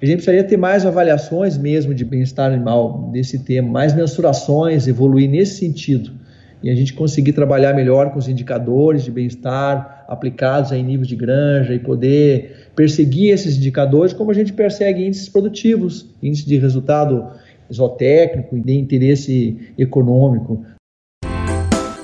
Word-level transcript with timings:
A 0.00 0.06
gente 0.06 0.16
precisaria 0.16 0.44
ter 0.44 0.56
mais 0.56 0.86
avaliações 0.86 1.58
mesmo 1.58 1.92
de 1.92 2.04
bem-estar 2.04 2.52
animal 2.52 3.10
desse 3.12 3.40
tema, 3.40 3.68
mais 3.68 3.92
mensurações, 3.92 4.86
evoluir 4.86 5.28
nesse 5.28 5.56
sentido. 5.56 6.12
E 6.62 6.70
a 6.70 6.74
gente 6.74 6.92
conseguir 6.92 7.32
trabalhar 7.32 7.74
melhor 7.74 8.12
com 8.12 8.18
os 8.18 8.28
indicadores 8.28 9.02
de 9.02 9.10
bem-estar 9.10 10.04
aplicados 10.08 10.70
em 10.70 10.84
níveis 10.84 11.08
de 11.08 11.16
granja 11.16 11.74
e 11.74 11.80
poder 11.80 12.70
perseguir 12.76 13.32
esses 13.32 13.56
indicadores 13.56 14.12
como 14.12 14.30
a 14.30 14.34
gente 14.34 14.52
persegue 14.52 15.04
índices 15.04 15.28
produtivos, 15.28 16.08
índice 16.22 16.46
de 16.46 16.56
resultado 16.58 17.32
zootécnico 17.72 18.56
e 18.56 18.60
de 18.60 18.74
interesse 18.74 19.72
econômico. 19.76 20.64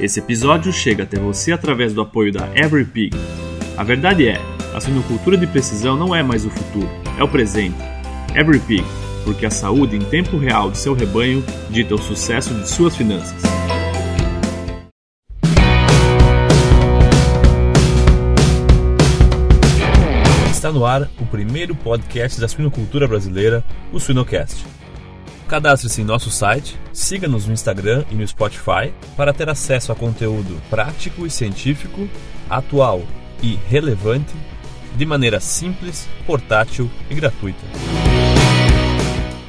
Esse 0.00 0.18
episódio 0.18 0.72
chega 0.72 1.04
até 1.04 1.16
você 1.16 1.52
através 1.52 1.92
do 1.94 2.00
apoio 2.00 2.32
da 2.32 2.48
Every 2.56 2.84
Pig. 2.84 3.16
A 3.76 3.84
verdade 3.84 4.28
é, 4.28 4.36
a 4.74 4.80
suinocultura 4.80 5.36
de 5.36 5.46
precisão 5.46 5.96
não 5.96 6.12
é 6.12 6.20
mais 6.20 6.44
o 6.44 6.50
futuro, 6.50 6.90
é 7.16 7.22
o 7.22 7.28
presente. 7.28 7.76
Every 8.34 8.58
Pig, 8.58 8.84
porque 9.22 9.46
a 9.46 9.50
saúde 9.50 9.94
em 9.94 10.00
tempo 10.00 10.36
real 10.36 10.68
de 10.68 10.78
seu 10.78 10.94
rebanho 10.94 11.44
dita 11.70 11.94
o 11.94 11.98
sucesso 11.98 12.52
de 12.52 12.68
suas 12.68 12.96
finanças. 12.96 13.40
Está 20.50 20.72
no 20.72 20.84
ar 20.84 21.08
o 21.20 21.26
primeiro 21.26 21.76
podcast 21.76 22.40
da 22.40 22.48
suinocultura 22.48 23.06
brasileira, 23.06 23.62
o 23.92 24.00
Suinocast. 24.00 24.66
Cadastre-se 25.46 26.00
em 26.00 26.04
nosso 26.04 26.30
site, 26.30 26.76
siga-nos 26.92 27.46
no 27.46 27.52
Instagram 27.52 28.04
e 28.10 28.16
no 28.16 28.26
Spotify 28.26 28.92
para 29.16 29.32
ter 29.32 29.48
acesso 29.48 29.92
a 29.92 29.94
conteúdo 29.94 30.60
prático 30.68 31.24
e 31.24 31.30
científico, 31.30 32.08
atual 32.50 33.02
e 33.40 33.56
relevante, 33.68 34.34
de 34.94 35.04
maneira 35.04 35.40
simples, 35.40 36.08
portátil 36.26 36.90
e 37.10 37.14
gratuita. 37.14 37.58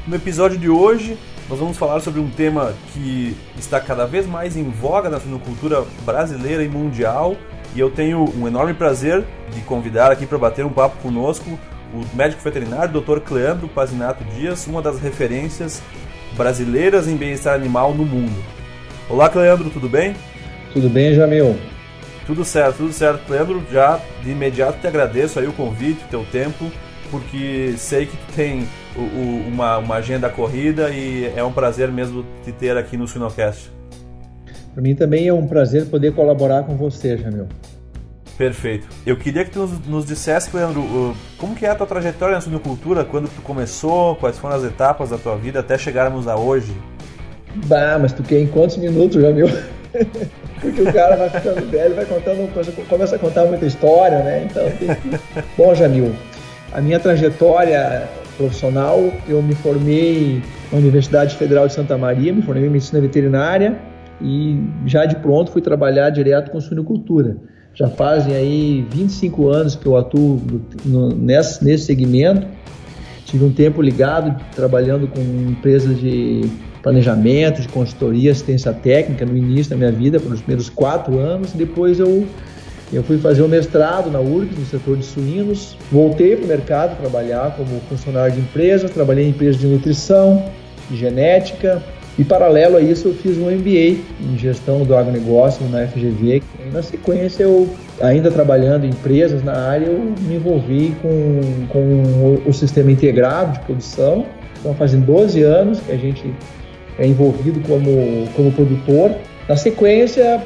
No 0.08 0.16
episódio 0.16 0.58
de 0.58 0.70
hoje, 0.70 1.18
nós 1.50 1.60
vamos 1.60 1.78
falar 1.78 2.00
sobre 2.00 2.20
um 2.20 2.30
tema 2.30 2.74
que 2.94 3.36
está 3.58 3.80
cada 3.80 4.06
vez 4.06 4.26
mais 4.26 4.58
em 4.58 4.70
voga 4.70 5.10
na 5.10 5.20
suinocultura 5.20 5.84
brasileira 6.06 6.64
e 6.64 6.68
mundial. 6.68 7.36
E 7.76 7.80
eu 7.80 7.92
tenho 7.92 8.26
um 8.38 8.48
enorme 8.48 8.74
prazer 8.74 9.24
de 9.54 9.62
convidar 9.62 10.12
aqui 10.12 10.26
para 10.26 10.38
bater 10.38 10.66
um 10.66 10.70
papo 10.70 10.98
conosco 11.02 11.60
o 11.94 12.16
médico 12.16 12.42
veterinário 12.42 13.00
Dr. 13.00 13.20
Cleandro 13.20 13.68
Pazinato 13.68 14.24
Dias, 14.36 14.66
uma 14.68 14.82
das 14.82 15.00
referências 15.00 15.82
brasileiras 16.36 17.08
em 17.08 17.16
bem-estar 17.16 17.54
animal 17.54 17.94
no 17.94 18.06
mundo. 18.06 18.44
Olá, 19.10 19.30
Cleandro, 19.30 19.70
tudo 19.70 19.88
bem? 19.88 20.16
Tudo 20.74 20.90
bem, 20.90 21.14
Jamil? 21.14 21.56
Tudo 22.26 22.44
certo, 22.44 22.78
tudo 22.78 22.94
certo. 22.94 23.26
Cleandro, 23.26 23.64
já 23.72 24.00
de 24.24 24.32
imediato 24.32 24.80
te 24.80 24.88
agradeço 24.88 25.40
aí 25.40 25.48
o 25.48 25.54
convite, 25.54 26.04
o 26.06 26.08
teu 26.08 26.26
tempo, 26.26 26.72
porque 27.12 27.76
sei 27.78 28.08
que 28.08 28.18
tu 28.18 28.34
tem 28.36 28.68
o, 28.96 29.00
o, 29.00 29.48
uma, 29.48 29.78
uma 29.78 29.96
agenda 29.96 30.30
corrida 30.30 30.90
e 30.90 31.32
é 31.36 31.44
um 31.44 31.52
prazer 31.52 31.92
mesmo 31.92 32.26
te 32.44 32.52
ter 32.52 32.76
aqui 32.78 32.98
no 32.98 33.08
Sinocast. 33.08 33.70
Para 34.74 34.82
mim 34.82 34.96
também 34.96 35.28
é 35.28 35.34
um 35.34 35.48
prazer 35.48 35.86
poder 35.86 36.14
colaborar 36.14 36.64
com 36.64 36.76
você, 36.76 37.18
Jamil. 37.18 37.48
Perfeito. 38.38 38.88
Eu 39.06 39.16
queria 39.16 39.46
que 39.46 39.52
tu 39.52 39.60
nos, 39.60 39.88
nos 39.88 40.06
dissesse, 40.06 40.54
Leandro, 40.54 41.16
como 41.38 41.56
que 41.56 41.66
é 41.66 41.70
a 41.70 41.76
tua 41.76 41.88
trajetória 41.88 42.36
na 42.36 42.42
suinocultura, 42.42 43.06
quando 43.06 43.30
tu 43.30 43.42
começou, 43.42 44.16
quais 44.18 44.38
foram 44.38 44.58
as 44.58 44.64
etapas 44.64 45.12
da 45.12 45.18
tua 45.18 45.38
vida 45.38 45.62
até 45.62 45.78
chegarmos 45.78 46.28
a 46.28 46.36
hoje? 46.36 46.76
Bah, 47.68 47.98
mas 47.98 48.12
tu 48.12 48.22
quer 48.22 48.42
em 48.42 48.48
quantos 48.48 48.76
minutos, 48.76 49.22
Jamil? 49.22 49.48
Porque 50.66 50.82
o 50.82 50.94
cara 50.94 51.16
vai 51.16 51.30
ficando 51.30 51.70
velho, 51.70 51.96
vai 51.96 52.06
contando, 52.06 52.88
começa 52.88 53.16
a 53.16 53.20
contar 53.20 53.46
muita 53.46 53.66
história, 53.66 54.20
né? 54.20 54.48
Então, 54.50 54.64
tem... 54.72 54.90
bom, 55.58 55.74
Jamil, 55.74 56.14
a 56.74 56.82
minha 56.82 57.00
trajetória 57.00 58.10
profissional, 58.38 59.12
eu 59.28 59.42
me 59.42 59.56
formei 59.56 60.42
na 60.72 60.78
Universidade 60.78 61.36
Federal 61.36 61.68
de 61.68 61.74
Santa 61.74 61.98
Maria, 61.98 62.34
me 62.34 62.42
formei 62.42 62.66
em 62.66 62.70
medicina 62.70 63.00
veterinária 63.00 63.78
e 64.22 64.62
já 64.86 65.06
de 65.06 65.16
pronto 65.16 65.52
fui 65.52 65.62
trabalhar 65.62 66.10
direto 66.10 66.52
com 66.52 66.60
suinocultura. 66.60 67.38
Já 67.74 67.90
fazem 67.90 68.36
aí 68.36 68.88
25 68.90 69.50
anos 69.50 69.76
que 69.76 69.86
eu 69.86 69.98
atuo 69.98 70.42
no, 70.86 71.10
nesse, 71.10 71.64
nesse 71.64 71.86
segmento. 71.86 72.48
Tive 73.26 73.44
um 73.44 73.52
tempo 73.52 73.82
ligado 73.82 74.40
trabalhando 74.56 75.08
com 75.08 75.20
empresas 75.20 76.00
de 76.00 76.50
planejamento, 76.82 77.62
de 77.62 77.68
consultoria, 77.68 78.32
assistência 78.32 78.72
técnica 78.72 79.26
no 79.26 79.36
início 79.36 79.72
da 79.72 79.76
minha 79.76 79.92
vida, 79.92 80.20
pelos 80.20 80.40
primeiros 80.42 80.70
quatro 80.70 81.18
anos. 81.18 81.52
Depois 81.52 82.00
eu, 82.00 82.28
eu 82.94 83.04
fui 83.04 83.18
fazer 83.18 83.42
o 83.42 83.46
um 83.46 83.48
mestrado 83.48 84.12
na 84.12 84.20
URGS, 84.20 84.60
no 84.60 84.66
setor 84.68 84.98
de 84.98 85.06
suínos. 85.06 85.76
Voltei 85.92 86.36
para 86.36 86.46
o 86.46 86.48
mercado 86.48 86.98
trabalhar 87.00 87.56
como 87.58 87.82
funcionário 87.90 88.36
de 88.36 88.42
empresas, 88.42 88.92
trabalhei 88.92 89.26
em 89.26 89.30
empresas 89.30 89.60
de 89.60 89.66
nutrição, 89.66 90.46
de 90.88 90.96
genética, 90.96 91.82
e 92.18 92.24
paralelo 92.24 92.78
a 92.78 92.82
isso 92.82 93.10
eu 93.10 93.14
fiz 93.14 93.38
um 93.38 93.52
MBA 93.52 94.00
em 94.22 94.38
gestão 94.38 94.84
do 94.84 94.96
agronegócio 94.96 95.68
na 95.68 95.86
FGV. 95.86 96.42
E 96.66 96.74
na 96.74 96.82
sequência 96.82 97.44
eu, 97.44 97.68
ainda 98.02 98.32
trabalhando 98.32 98.86
em 98.86 98.90
empresas 98.90 99.44
na 99.44 99.54
área, 99.54 99.88
eu 99.88 100.00
me 100.22 100.36
envolvi 100.36 100.96
com, 101.02 101.68
com 101.68 101.80
o, 101.80 102.44
o 102.48 102.54
sistema 102.54 102.90
integrado 102.90 103.54
de 103.54 103.60
produção. 103.66 104.26
Então 104.60 104.74
fazem 104.76 105.02
12 105.02 105.44
anos 105.44 105.82
que 105.82 105.92
a 105.92 105.98
gente 105.98 106.34
é 106.98 107.06
envolvido 107.06 107.60
como, 107.68 108.28
como 108.34 108.52
produtor. 108.54 109.12
Na 109.50 109.58
sequência, 109.58 110.42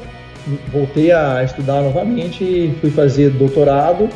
voltei 0.72 1.12
a 1.12 1.44
estudar 1.44 1.82
novamente 1.82 2.42
e 2.42 2.74
fui 2.80 2.90
fazer 2.90 3.30
doutorado 3.30 4.08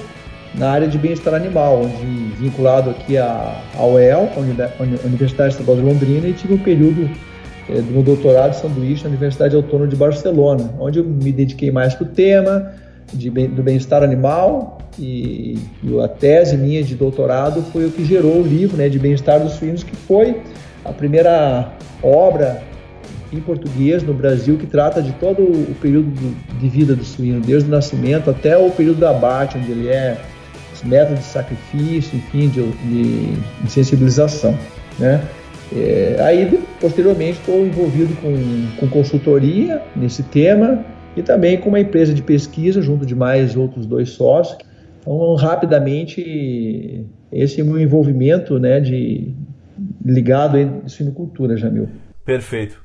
na 0.56 0.70
área 0.70 0.88
de 0.88 0.98
bem-estar 0.98 1.34
animal, 1.34 1.82
onde 1.82 2.06
vinculado 2.36 2.90
aqui 2.90 3.16
à, 3.16 3.60
UEL, 3.80 4.28
a 4.36 5.06
Universidade 5.06 5.52
Estadual 5.52 5.76
de 5.76 5.82
Londrina, 5.82 6.28
e 6.28 6.32
tive 6.32 6.54
um 6.54 6.58
período 6.58 7.08
do 7.68 7.92
meu 7.92 8.02
doutorado 8.02 8.52
de 8.52 8.58
sanduíche 8.58 9.04
na 9.04 9.10
Universidade 9.10 9.56
Autônoma 9.56 9.88
de 9.88 9.96
Barcelona, 9.96 10.70
onde 10.78 10.98
eu 10.98 11.04
me 11.04 11.32
dediquei 11.32 11.70
mais 11.70 11.94
para 11.94 12.04
o 12.04 12.08
tema 12.08 12.72
de, 13.12 13.30
do 13.30 13.62
bem-estar 13.62 14.02
animal 14.02 14.78
e, 14.98 15.58
e, 15.82 16.00
a 16.00 16.08
tese 16.08 16.56
minha 16.56 16.82
de 16.82 16.94
doutorado 16.94 17.62
foi 17.72 17.86
o 17.86 17.90
que 17.90 18.04
gerou 18.04 18.40
o 18.40 18.42
livro 18.42 18.76
né, 18.76 18.88
de 18.88 18.98
bem-estar 18.98 19.40
dos 19.40 19.54
suínos, 19.54 19.82
que 19.82 19.96
foi 19.96 20.40
a 20.84 20.92
primeira 20.92 21.72
obra 22.02 22.62
em 23.32 23.40
português 23.40 24.02
no 24.02 24.14
Brasil 24.14 24.56
que 24.56 24.66
trata 24.66 25.02
de 25.02 25.12
todo 25.12 25.42
o 25.42 25.74
período 25.80 26.12
de 26.60 26.68
vida 26.68 26.94
do 26.94 27.04
suíno, 27.04 27.40
desde 27.40 27.68
o 27.68 27.72
nascimento 27.72 28.30
até 28.30 28.56
o 28.56 28.70
período 28.70 29.00
do 29.00 29.06
abate, 29.06 29.58
onde 29.58 29.70
ele 29.70 29.88
é 29.88 30.16
os 30.72 30.82
métodos 30.84 31.20
de 31.20 31.24
sacrifício, 31.24 32.16
enfim, 32.16 32.48
de, 32.48 32.62
de, 32.62 33.32
de 33.62 33.70
sensibilização, 33.70 34.56
né? 34.98 35.20
É, 35.74 36.16
aí, 36.20 36.60
posteriormente, 36.84 37.38
estou 37.38 37.64
envolvido 37.64 38.14
com, 38.16 38.76
com 38.78 38.88
consultoria 38.90 39.82
nesse 39.96 40.22
tema 40.22 40.84
e 41.16 41.22
também 41.22 41.58
com 41.58 41.70
uma 41.70 41.80
empresa 41.80 42.12
de 42.12 42.20
pesquisa, 42.20 42.82
junto 42.82 43.06
de 43.06 43.14
mais 43.14 43.56
outros 43.56 43.86
dois 43.86 44.10
sócios. 44.10 44.58
Então, 45.00 45.34
rapidamente, 45.34 47.06
esse 47.32 47.62
é 47.62 47.64
meu 47.64 47.80
envolvimento 47.80 48.58
né, 48.58 48.80
de, 48.80 49.34
ligado 50.04 50.58
à 50.58 50.86
suinocultura, 50.86 51.56
Jamil. 51.56 51.88
Perfeito. 52.22 52.78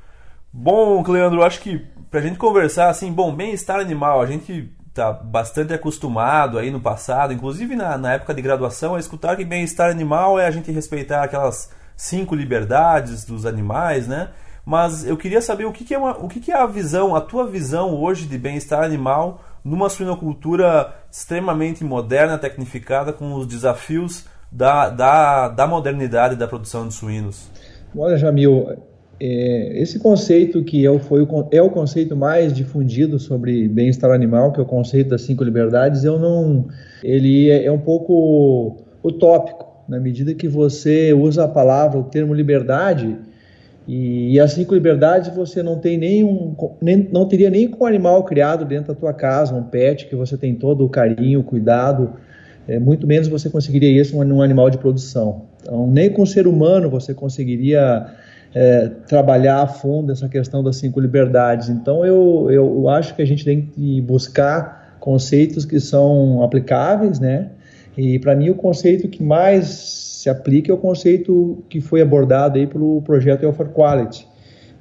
Bom, 0.54 1.04
Cleandro, 1.04 1.44
acho 1.44 1.60
que 1.60 1.82
para 2.10 2.22
a 2.22 2.24
gente 2.24 2.38
conversar, 2.38 2.88
assim, 2.88 3.12
bom, 3.12 3.36
bem-estar 3.36 3.82
animal, 3.82 4.22
a 4.22 4.26
gente 4.26 4.72
está 4.88 5.12
bastante 5.12 5.74
acostumado 5.74 6.58
aí 6.58 6.72
no 6.72 6.80
passado, 6.80 7.34
inclusive 7.34 7.76
na, 7.76 7.98
na 7.98 8.14
época 8.14 8.34
de 8.34 8.42
graduação, 8.42 8.96
a 8.96 9.00
escutar 9.00 9.36
que 9.36 9.44
bem-estar 9.44 9.92
animal 9.92 10.40
é 10.40 10.48
a 10.48 10.52
gente 10.52 10.72
respeitar 10.72 11.22
aquelas 11.22 11.78
cinco 12.00 12.34
liberdades 12.34 13.26
dos 13.26 13.46
animais, 13.46 14.08
né? 14.08 14.30
Mas 14.66 15.06
eu 15.06 15.18
queria 15.18 15.42
saber 15.42 15.66
o 15.66 15.72
que, 15.74 15.84
que 15.84 15.94
é, 15.94 15.98
uma, 15.98 16.18
o 16.18 16.30
que, 16.30 16.40
que 16.40 16.50
é 16.50 16.56
a 16.56 16.66
visão, 16.66 17.14
a 17.14 17.20
tua 17.20 17.46
visão 17.46 17.94
hoje 17.94 18.26
de 18.26 18.38
bem-estar 18.38 18.84
animal 18.84 19.44
numa 19.66 19.90
suinocultura 19.90 20.94
extremamente 21.12 21.84
moderna, 21.84 22.38
tecnificada, 22.38 23.12
com 23.12 23.34
os 23.34 23.46
desafios 23.46 24.26
da, 24.50 24.90
da, 24.90 25.50
da 25.50 25.68
modernidade 25.68 26.38
da 26.38 26.48
produção 26.48 26.88
de 26.88 26.94
suínos. 26.94 27.50
Olha, 27.94 28.18
Jamil, 28.18 28.68
é, 29.20 29.82
esse 29.82 30.00
conceito 30.00 30.64
que 30.64 30.88
é, 30.88 31.00
foi 31.00 31.22
o, 31.22 31.48
é 31.52 31.62
o 31.62 31.70
conceito 31.70 32.16
mais 32.16 32.54
difundido 32.54 33.20
sobre 33.20 33.68
bem-estar 33.68 34.12
animal, 34.12 34.54
que 34.54 34.62
é 34.62 34.64
o 34.64 34.66
conceito 34.66 35.10
das 35.10 35.24
cinco 35.24 35.44
liberdades, 35.44 36.06
eu 36.06 36.18
não, 36.18 36.66
ele 37.04 37.50
é, 37.50 37.66
é 37.66 37.72
um 37.72 37.80
pouco 37.80 38.78
utópico 39.04 39.69
na 39.90 40.00
medida 40.00 40.34
que 40.36 40.48
você 40.48 41.12
usa 41.14 41.46
a 41.46 41.48
palavra, 41.48 42.00
o 42.00 42.04
termo 42.04 42.34
liberdade, 42.34 43.18
e, 43.88 44.34
e 44.34 44.40
as 44.40 44.54
cinco 44.54 44.76
liberdades 44.76 45.36
você 45.36 45.64
não 45.64 45.80
tem 45.80 45.98
nenhum, 45.98 46.56
nem, 46.80 47.10
não 47.12 47.28
teria 47.28 47.50
nem 47.50 47.68
com 47.68 47.84
um 47.84 47.88
animal 47.88 48.24
criado 48.24 48.64
dentro 48.64 48.94
da 48.94 49.00
tua 49.00 49.14
casa, 49.14 49.56
um 49.56 49.64
pet 49.64 50.06
que 50.06 50.16
você 50.16 50.38
tem 50.38 50.54
todo 50.54 50.86
o 50.86 50.90
carinho, 50.90 51.42
cuidado, 51.42 52.14
é, 52.68 52.78
muito 52.78 53.08
menos 53.08 53.28
você 53.28 53.50
conseguiria 53.50 53.90
isso 54.00 54.24
num 54.24 54.44
animal 54.44 54.70
de 54.70 54.78
produção. 54.78 55.46
Então, 55.60 55.88
nem 55.88 56.12
com 56.12 56.22
o 56.22 56.28
ser 56.28 56.46
humano 56.46 56.88
você 56.88 57.16
conseguiria 57.16 58.06
é, 58.54 58.90
trabalhar 59.08 59.64
a 59.64 59.68
fundo 59.68 60.12
essa 60.12 60.30
questão 60.30 60.64
das 60.64 60.76
cinco 60.76 61.00
liberdades. 61.00 61.68
Então, 61.68 62.06
eu, 62.06 62.48
eu 62.52 62.88
acho 62.90 63.16
que 63.16 63.24
a 63.24 63.26
gente 63.26 63.44
tem 63.44 63.64
que 63.64 64.02
buscar 64.02 64.98
conceitos 65.00 65.66
que 65.66 65.80
são 65.80 66.44
aplicáveis, 66.44 67.20
né? 67.20 67.50
E 68.02 68.18
para 68.18 68.34
mim 68.34 68.50
o 68.50 68.56
conceito 68.56 69.10
que 69.10 69.22
mais 69.22 69.66
se 69.68 70.30
aplique 70.30 70.72
ao 70.72 70.78
conceito 70.78 71.62
que 71.68 71.82
foi 71.82 72.02
abordado 72.02 72.58
aí 72.58 72.66
pelo 72.66 73.02
projeto 73.02 73.44
Welfare 73.44 73.72
Quality, 73.74 74.26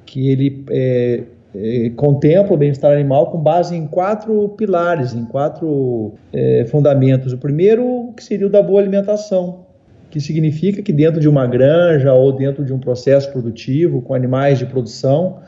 que 0.06 0.30
ele 0.30 0.64
é, 0.70 1.24
é, 1.52 1.90
contempla 1.96 2.54
o 2.54 2.56
bem-estar 2.56 2.92
animal 2.92 3.32
com 3.32 3.38
base 3.38 3.74
em 3.74 3.88
quatro 3.88 4.50
pilares, 4.50 5.14
em 5.14 5.24
quatro 5.24 6.12
é, 6.32 6.64
fundamentos. 6.66 7.32
O 7.32 7.38
primeiro 7.38 8.12
que 8.16 8.22
seria 8.22 8.46
o 8.46 8.50
da 8.50 8.62
boa 8.62 8.80
alimentação, 8.80 9.66
que 10.10 10.20
significa 10.20 10.80
que 10.80 10.92
dentro 10.92 11.20
de 11.20 11.28
uma 11.28 11.44
granja 11.44 12.14
ou 12.14 12.30
dentro 12.30 12.64
de 12.64 12.72
um 12.72 12.78
processo 12.78 13.32
produtivo 13.32 14.00
com 14.00 14.14
animais 14.14 14.60
de 14.60 14.66
produção, 14.66 15.40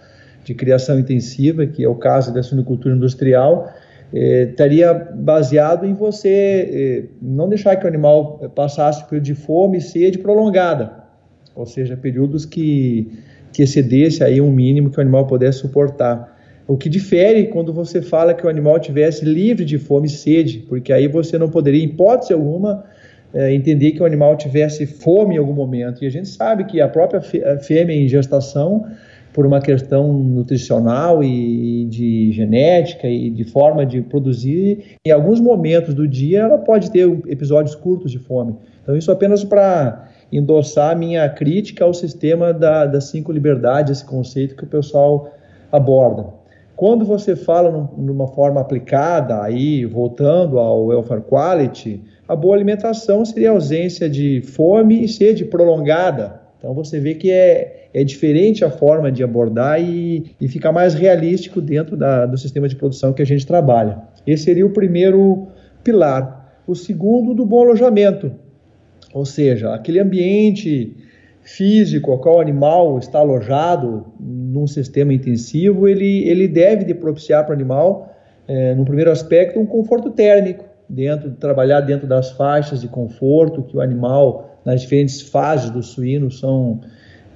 de 0.43 0.55
criação 0.55 0.99
intensiva, 0.99 1.65
que 1.67 1.85
é 1.85 1.89
o 1.89 1.95
caso 1.95 2.35
da 2.35 2.43
suinicultura 2.43 2.97
industrial, 2.97 3.73
eh, 4.13 4.49
estaria 4.51 4.93
baseado 4.95 5.87
em 5.87 5.95
você 5.95 6.29
eh, 6.29 7.05
não 7.21 7.49
deixar 7.49 7.77
que 7.77 7.85
o 7.85 7.89
animal 7.89 8.39
passasse 8.55 9.09
por 9.09 9.21
de 9.21 9.35
fome 9.35 9.79
e 9.79 9.81
sede 9.81 10.19
prolongada, 10.19 10.93
ou 11.55 11.67
seja, 11.67 11.97
períodos 11.97 12.45
que, 12.45 13.11
que 13.53 13.63
excedesse 13.63 14.25
aí 14.25 14.41
um 14.41 14.51
mínimo 14.51 14.91
que 14.91 14.99
o 14.99 15.01
animal 15.01 15.27
pudesse 15.27 15.59
suportar. 15.59 16.39
O 16.67 16.77
que 16.77 16.89
difere 16.89 17.49
quando 17.49 17.73
você 17.73 18.01
fala 18.01 18.33
que 18.33 18.47
o 18.47 18.49
animal 18.49 18.79
tivesse 18.79 19.25
livre 19.25 19.65
de 19.65 19.77
fome 19.77 20.07
e 20.07 20.11
sede, 20.11 20.65
porque 20.69 20.93
aí 20.93 21.09
você 21.09 21.37
não 21.37 21.51
poderia, 21.51 21.83
em 21.83 21.87
hipótese 21.87 22.33
alguma, 22.33 22.85
é, 23.35 23.53
entender 23.53 23.93
que 23.93 24.03
o 24.03 24.07
animal 24.07 24.37
tivesse 24.37 24.87
fome 24.87 25.35
em 25.35 25.39
algum 25.39 25.53
momento. 25.53 26.05
E 26.05 26.07
a 26.07 26.11
gente 26.11 26.29
sabe 26.29 26.65
que 26.65 26.81
a 26.81 26.89
própria 26.89 27.21
fêmea 27.21 27.95
em 27.95 28.09
gestação, 28.09 28.87
por 29.33 29.47
uma 29.47 29.61
questão 29.61 30.13
nutricional 30.13 31.23
e 31.23 31.87
de 31.87 32.33
genética 32.33 33.09
e 33.09 33.31
de 33.31 33.45
forma 33.45 33.87
de 33.87 34.03
produzir, 34.03 34.97
em 35.05 35.11
alguns 35.11 35.41
momentos 35.41 35.95
do 35.95 36.07
dia 36.07 36.41
ela 36.41 36.59
pode 36.59 36.91
ter 36.91 37.07
episódios 37.27 37.75
curtos 37.75 38.11
de 38.11 38.19
fome. 38.19 38.57
Então, 38.83 38.97
isso 38.97 39.11
apenas 39.13 39.45
para 39.45 40.09
endossar 40.33 40.97
minha 40.97 41.29
crítica 41.29 41.85
ao 41.85 41.95
sistema 41.95 42.53
da, 42.53 42.87
das 42.87 43.05
cinco 43.05 43.33
liberdades, 43.33 43.99
esse 43.99 44.05
conceito 44.05 44.57
que 44.57 44.65
o 44.65 44.67
pessoal 44.67 45.31
aborda. 45.71 46.27
Quando 46.77 47.05
você 47.05 47.37
fala 47.37 47.71
num, 47.71 47.89
numa 48.05 48.27
forma 48.27 48.61
aplicada, 48.61 49.43
aí 49.43 49.85
voltando 49.85 50.59
ao 50.59 50.87
welfare 50.87 51.21
quality, 51.21 52.01
a 52.27 52.35
boa 52.35 52.55
alimentação 52.55 53.25
seria 53.25 53.51
a 53.51 53.53
ausência 53.53 54.09
de 54.09 54.41
fome 54.41 55.05
e 55.05 55.09
sede 55.09 55.45
prolongada. 55.45 56.41
Então 56.59 56.73
você 56.73 56.99
vê 56.99 57.15
que 57.15 57.31
é, 57.31 57.80
é 57.93 58.05
diferente 58.05 58.65
a 58.65 58.71
forma 58.71 59.11
de 59.11 59.23
abordar 59.23 59.81
e, 59.83 60.35
e 60.41 60.49
fica 60.49 60.71
mais 60.71 60.95
realístico 60.95 61.61
dentro 61.61 61.97
da, 61.97 62.27
do 62.27 62.39
sistema 62.39 62.69
de 62.69 62.77
produção 62.77 63.13
que 63.13 63.23
a 63.23 63.27
gente 63.27 63.47
trabalha. 63.47 63.99
Esse 64.27 64.45
seria 64.45 64.65
o 64.65 64.71
primeiro 64.71 65.49
pilar. 65.83 66.63
O 66.67 66.75
segundo, 66.75 67.35
do 67.35 67.45
bom 67.45 67.63
alojamento, 67.63 68.33
ou 69.13 69.25
seja, 69.25 69.75
aquele 69.75 69.99
ambiente 69.99 70.97
físico 71.43 72.13
ao 72.13 72.19
qual 72.19 72.37
o 72.37 72.41
animal 72.41 72.99
está 72.99 73.19
alojado 73.19 74.07
num 74.21 74.67
sistema 74.67 75.13
intensivo, 75.13 75.89
ele, 75.89 76.29
ele 76.29 76.47
deve 76.47 76.85
de 76.85 76.95
propiciar 76.95 77.45
para 77.45 77.53
o 77.53 77.55
animal, 77.57 78.15
é, 78.47 78.75
no 78.75 78.85
primeiro 78.85 79.11
aspecto, 79.11 79.59
um 79.59 79.67
conforto 79.67 80.11
térmico 80.11 80.65
dentro, 80.89 81.31
trabalhar 81.33 81.81
dentro 81.81 82.07
das 82.07 82.31
faixas 82.33 82.81
de 82.81 82.89
conforto 82.89 83.63
que 83.63 83.77
o 83.77 83.81
animal, 83.81 84.61
nas 84.65 84.83
diferentes 84.83 85.21
fases 85.21 85.71
do 85.71 85.83
suíno, 85.83 86.31
são 86.31 86.81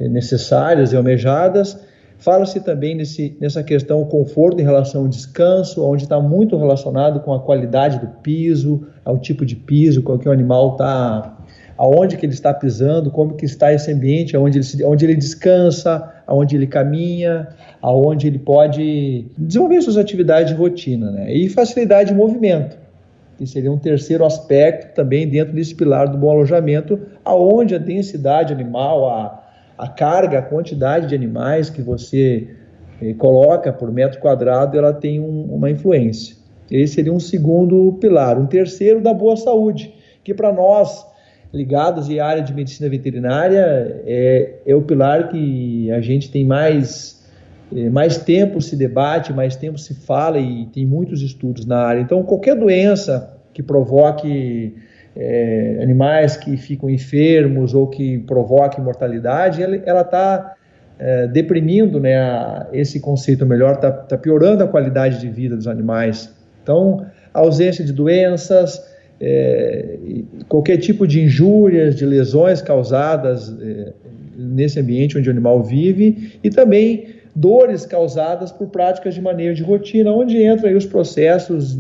necessárias 0.01 0.93
e 0.93 0.97
almejadas. 0.97 1.79
Fala-se 2.19 2.61
também 2.61 2.95
nesse, 2.95 3.37
nessa 3.41 3.63
questão 3.63 4.01
o 4.01 4.07
conforto 4.07 4.61
em 4.61 4.65
relação 4.65 5.03
ao 5.03 5.09
descanso, 5.09 5.85
onde 5.85 6.05
está 6.05 6.21
muito 6.21 6.57
relacionado 6.57 7.21
com 7.21 7.35
a 7.35 7.41
qualidade 7.41 7.99
do 7.99 8.07
piso, 8.07 8.87
ao 9.05 9.19
tipo 9.19 9.45
de 9.45 9.57
piso, 9.57 10.03
com 10.03 10.19
que 10.19 10.29
o 10.29 10.33
animal 10.33 10.73
está, 10.73 11.37
aonde 11.77 12.17
que 12.17 12.25
ele 12.25 12.33
está 12.33 12.55
pisando, 12.55 13.11
como 13.11 13.35
que 13.35 13.45
está 13.45 13.73
esse 13.73 13.93
ambiente, 13.93 14.35
aonde 14.37 14.59
ele, 14.59 14.85
onde 14.85 15.05
ele 15.05 15.17
descansa, 15.17 16.13
aonde 16.27 16.57
ele 16.57 16.67
caminha, 16.67 17.49
aonde 17.83 18.29
ele 18.29 18.39
pode 18.39 19.27
desenvolver 19.37 19.83
suas 19.83 19.99
atividades 19.99 20.55
de 20.55 20.59
rotina, 20.59 21.11
né? 21.11 21.35
E 21.35 21.49
facilidade 21.49 22.11
de 22.11 22.15
movimento 22.15 22.85
que 23.37 23.47
seria 23.47 23.71
um 23.71 23.79
terceiro 23.79 24.25
aspecto 24.25 24.95
também 24.95 25.29
dentro 25.29 25.53
desse 25.53 25.75
pilar 25.75 26.09
do 26.09 26.17
bom 26.17 26.31
alojamento, 26.31 27.01
aonde 27.25 27.75
a 27.75 27.79
densidade 27.79 28.53
animal, 28.53 29.09
a, 29.09 29.44
a 29.77 29.89
carga, 29.89 30.39
a 30.39 30.43
quantidade 30.43 31.09
de 31.09 31.15
animais 31.15 31.69
que 31.69 31.83
você 31.83 32.49
eh, 33.01 33.15
coloca 33.15 33.73
por 33.73 33.91
metro 33.91 34.21
quadrado, 34.21 34.77
ela 34.79 34.93
tem 34.93 35.21
um, 35.21 35.45
uma 35.53 35.71
influência. 35.71 36.37
Esse 36.71 36.95
seria 36.95 37.13
um 37.13 37.21
segundo 37.21 37.93
pilar. 38.01 38.39
Um 38.39 38.47
terceiro, 38.47 39.01
da 39.01 39.13
boa 39.13 39.37
saúde, 39.37 39.95
que 40.23 40.33
para 40.33 40.53
nós, 40.53 41.05
ligados 41.53 42.09
à 42.11 42.25
área 42.25 42.43
de 42.43 42.55
medicina 42.55 42.89
veterinária, 42.89 44.03
é, 44.07 44.55
é 44.67 44.75
o 44.75 44.83
pilar 44.83 45.29
que 45.29 45.91
a 45.91 46.01
gente 46.01 46.31
tem 46.31 46.45
mais 46.45 47.15
é, 47.75 47.89
mais 47.91 48.19
tempo 48.19 48.61
se 48.61 48.77
debate, 48.77 49.33
mais 49.33 49.57
tempo 49.57 49.79
se 49.79 49.95
fala 49.95 50.39
e 50.39 50.67
tem 50.67 50.87
muitos 50.87 51.23
estudos 51.23 51.67
na 51.67 51.79
área. 51.79 52.01
Então, 52.01 52.23
qualquer 52.23 52.57
doença 52.57 53.37
que 53.53 53.63
provoque 53.63 54.75
é, 55.17 55.79
animais 55.83 56.37
que 56.37 56.57
ficam 56.57 56.91
enfermos 56.91 57.75
ou 57.75 57.87
que 57.87 58.19
provoque 58.21 58.81
mortalidade, 58.81 59.63
ela 59.63 60.01
está 60.01 60.55
é, 60.99 61.27
deprimindo 61.27 62.01
né, 62.01 62.17
a, 62.17 62.67
esse 62.73 63.01
conceito 63.01 63.47
melhor, 63.47 63.75
está 63.75 63.91
tá 63.91 64.19
piorando 64.19 64.65
a 64.65 64.69
qualidade 64.69 65.21
de 65.21 65.29
vida 65.29 65.57
dos 65.57 65.69
animais. 65.69 66.33
Então, 66.63 67.07
a 67.33 67.41
ausência 67.41 67.85
de 67.85 67.93
doenças, 67.93 68.83
é, 69.21 69.99
qualquer 70.49 70.79
tipo 70.79 71.07
de 71.07 71.23
injúrias, 71.23 71.95
de 71.95 72.05
lesões 72.05 72.61
causadas 72.61 73.55
é, 73.61 73.93
nesse 74.37 74.81
ambiente 74.81 75.17
onde 75.17 75.29
o 75.29 75.33
animal 75.33 75.63
vive 75.63 76.39
e 76.43 76.51
também 76.51 77.15
dores 77.35 77.85
causadas 77.85 78.53
por 78.53 78.69
práticas 78.69 79.15
de 79.15 79.21
manejo 79.21 79.57
de 79.57 79.63
rotina, 79.63 80.13
onde 80.13 80.45
entram 80.45 80.77
os 80.77 80.87
processos 80.87 81.79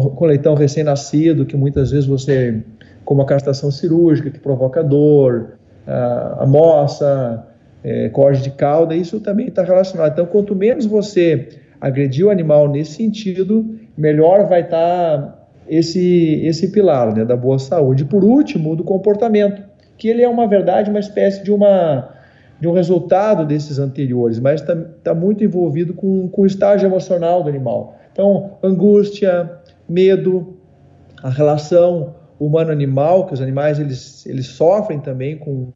com 0.00 0.24
leitão 0.26 0.54
recém-nascido, 0.54 1.46
que 1.46 1.56
muitas 1.56 1.90
vezes 1.90 2.06
você, 2.06 2.62
como 3.04 3.22
a 3.22 3.26
castração 3.26 3.70
cirúrgica, 3.70 4.30
que 4.30 4.40
provoca 4.40 4.82
dor, 4.82 5.58
a, 5.86 6.44
moça, 6.46 7.46
é, 7.82 8.08
corte 8.08 8.42
de 8.42 8.50
cauda, 8.50 8.94
isso 8.94 9.20
também 9.20 9.48
está 9.48 9.62
relacionado. 9.62 10.12
Então, 10.12 10.26
quanto 10.26 10.54
menos 10.54 10.86
você 10.86 11.48
agredir 11.80 12.26
o 12.26 12.30
animal 12.30 12.68
nesse 12.68 12.92
sentido, 12.92 13.76
melhor 13.96 14.48
vai 14.48 14.62
estar 14.62 15.18
tá 15.18 15.46
esse, 15.68 16.40
esse 16.44 16.68
pilar 16.72 17.14
né, 17.14 17.24
da 17.24 17.36
boa 17.36 17.58
saúde. 17.58 18.04
Por 18.04 18.24
último, 18.24 18.74
do 18.74 18.82
comportamento, 18.82 19.62
que 19.96 20.08
ele 20.08 20.22
é 20.22 20.28
uma 20.28 20.48
verdade, 20.48 20.90
uma 20.90 21.00
espécie 21.00 21.42
de 21.44 21.52
uma 21.52 22.10
de 22.60 22.68
um 22.68 22.72
resultado 22.72 23.44
desses 23.44 23.78
anteriores, 23.78 24.38
mas 24.38 24.60
está 24.60 24.76
tá 25.02 25.12
muito 25.12 25.44
envolvido 25.44 25.92
com, 25.92 26.28
com 26.28 26.42
o 26.42 26.46
estágio 26.46 26.86
emocional 26.86 27.42
do 27.42 27.48
animal. 27.48 27.98
Então, 28.12 28.52
angústia, 28.62 29.50
medo, 29.88 30.56
a 31.22 31.30
relação 31.30 32.14
humano-animal, 32.38 33.26
que 33.26 33.34
os 33.34 33.40
animais 33.40 33.78
eles, 33.78 34.26
eles 34.26 34.46
sofrem 34.46 35.00
também 35.00 35.38
com, 35.38 35.72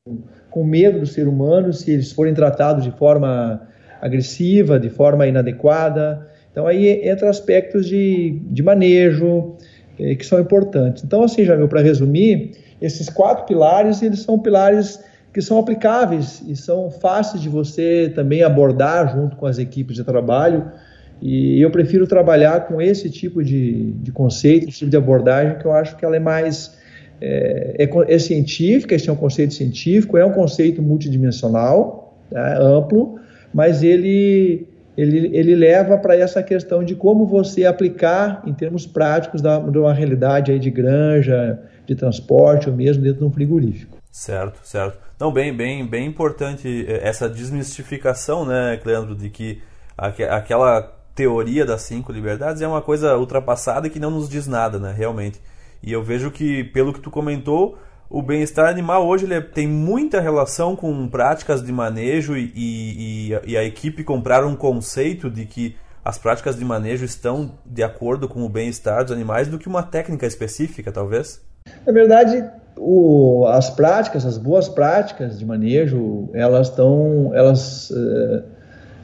com 0.51 0.65
medo 0.65 1.01
do 1.01 1.07
ser 1.07 1.29
humano 1.29 1.73
se 1.73 1.91
eles 1.91 2.13
forem 2.13 2.35
tratados 2.35 2.85
de 2.85 2.91
forma 2.91 3.63
agressiva, 4.01 4.79
de 4.79 4.91
forma 4.91 5.27
inadequada. 5.27 6.27
Então 6.51 6.67
aí 6.67 7.09
entra 7.09 7.31
aspectos 7.31 7.87
de, 7.87 8.41
de 8.51 8.63
manejo 8.63 9.57
eh, 9.99 10.15
que 10.15 10.27
são 10.27 10.41
importantes. 10.41 11.05
Então 11.05 11.23
assim, 11.23 11.45
já 11.45 11.57
para 11.69 11.81
resumir, 11.81 12.53
esses 12.81 13.09
quatro 13.09 13.45
pilares 13.45 14.03
eles 14.03 14.21
são 14.21 14.39
pilares 14.39 15.03
que 15.33 15.43
são 15.43 15.59
aplicáveis 15.59 16.43
e 16.47 16.57
são 16.57 16.91
fáceis 16.91 17.43
de 17.43 17.49
você 17.49 18.11
também 18.15 18.43
abordar 18.43 19.15
junto 19.15 19.37
com 19.37 19.47
as 19.47 19.59
equipes 19.59 19.95
de 19.95 20.03
trabalho. 20.03 20.71
E 21.21 21.61
eu 21.61 21.71
prefiro 21.71 22.07
trabalhar 22.07 22.67
com 22.67 22.81
esse 22.81 23.11
tipo 23.11 23.43
de, 23.43 23.93
de 23.93 24.13
conceito, 24.13 24.69
esse 24.69 24.79
tipo 24.79 24.91
de 24.91 24.97
abordagem, 24.97 25.59
que 25.59 25.65
eu 25.65 25.73
acho 25.73 25.97
que 25.97 26.05
ela 26.05 26.17
é 26.17 26.21
mais 26.21 26.79
é, 27.21 27.85
é, 27.85 28.15
é 28.15 28.19
científica, 28.19 28.95
esse 28.95 29.09
é 29.09 29.13
um 29.13 29.17
conceito 29.17 29.55
científico, 29.55 30.17
é 30.17 30.25
um 30.25 30.33
conceito 30.33 30.81
multidimensional, 30.81 32.17
né, 32.31 32.57
amplo, 32.61 33.19
mas 33.53 33.83
ele, 33.83 34.69
ele, 34.97 35.37
ele 35.37 35.55
leva 35.55 35.99
para 35.99 36.15
essa 36.15 36.43
questão 36.43 36.85
de 36.85 36.95
como 36.95 37.27
você 37.27 37.65
aplicar 37.65 38.43
em 38.47 38.53
termos 38.53 38.87
práticos 38.87 39.41
da, 39.41 39.59
de 39.59 39.79
uma 39.79 39.93
realidade 39.93 40.53
aí 40.53 40.59
de 40.59 40.71
granja, 40.71 41.59
de 41.87 41.95
transporte 41.95 42.69
ou 42.69 42.77
mesmo 42.77 43.03
dentro 43.03 43.21
de 43.21 43.25
um 43.25 43.33
frigorífico. 43.33 43.97
Certo, 44.13 44.61
certo. 44.63 44.99
Não, 45.19 45.33
bem, 45.33 45.57
bem, 45.57 45.85
bem 45.87 46.07
importante 46.07 46.87
eh, 46.87 47.01
essa 47.03 47.29
desmistificação, 47.29 48.45
né, 48.45 48.79
Cleandro, 48.83 49.17
de 49.17 49.29
que 49.31 49.61
aquela 49.97 50.98
teoria 51.19 51.67
das 51.67 51.83
cinco 51.83 52.13
liberdades 52.13 52.63
é 52.63 52.69
uma 52.69 52.81
coisa 52.81 53.17
ultrapassada 53.17 53.91
que 53.91 53.99
não 53.99 54.09
nos 54.09 54.29
diz 54.29 54.47
nada, 54.47 54.79
né, 54.79 54.95
realmente. 54.97 55.41
E 55.83 55.93
eu 55.93 56.01
vejo 56.01 56.31
que, 56.31 56.63
pelo 56.63 56.93
que 56.93 57.01
tu 57.01 57.11
comentou, 57.11 57.77
o 58.09 58.23
bem-estar 58.23 58.69
animal 58.69 59.05
hoje 59.05 59.25
ele 59.25 59.41
tem 59.41 59.67
muita 59.67 60.21
relação 60.21 60.77
com 60.77 61.09
práticas 61.09 61.61
de 61.61 61.73
manejo 61.73 62.37
e, 62.37 62.53
e, 62.55 63.41
e, 63.47 63.57
a 63.57 63.65
equipe 63.65 64.05
comprar 64.05 64.47
um 64.47 64.55
conceito 64.55 65.29
de 65.29 65.45
que 65.45 65.75
as 66.05 66.17
práticas 66.17 66.57
de 66.57 66.65
manejo 66.65 67.05
estão 67.05 67.59
de 67.67 67.83
acordo 67.83 68.29
com 68.29 68.45
o 68.45 68.49
bem-estar 68.49 69.03
dos 69.03 69.13
animais 69.13 69.49
do 69.49 69.59
que 69.59 69.67
uma 69.67 69.83
técnica 69.83 70.25
específica, 70.25 70.93
talvez? 70.93 71.45
Na 71.85 71.93
verdade, 71.93 72.49
o, 72.77 73.45
as 73.49 73.71
práticas, 73.71 74.25
as 74.25 74.39
boas 74.39 74.69
práticas 74.69 75.37
de 75.37 75.45
manejo, 75.45 76.31
elas 76.33 76.69
estão, 76.69 77.33
elas, 77.35 77.91
uh, 77.91 78.45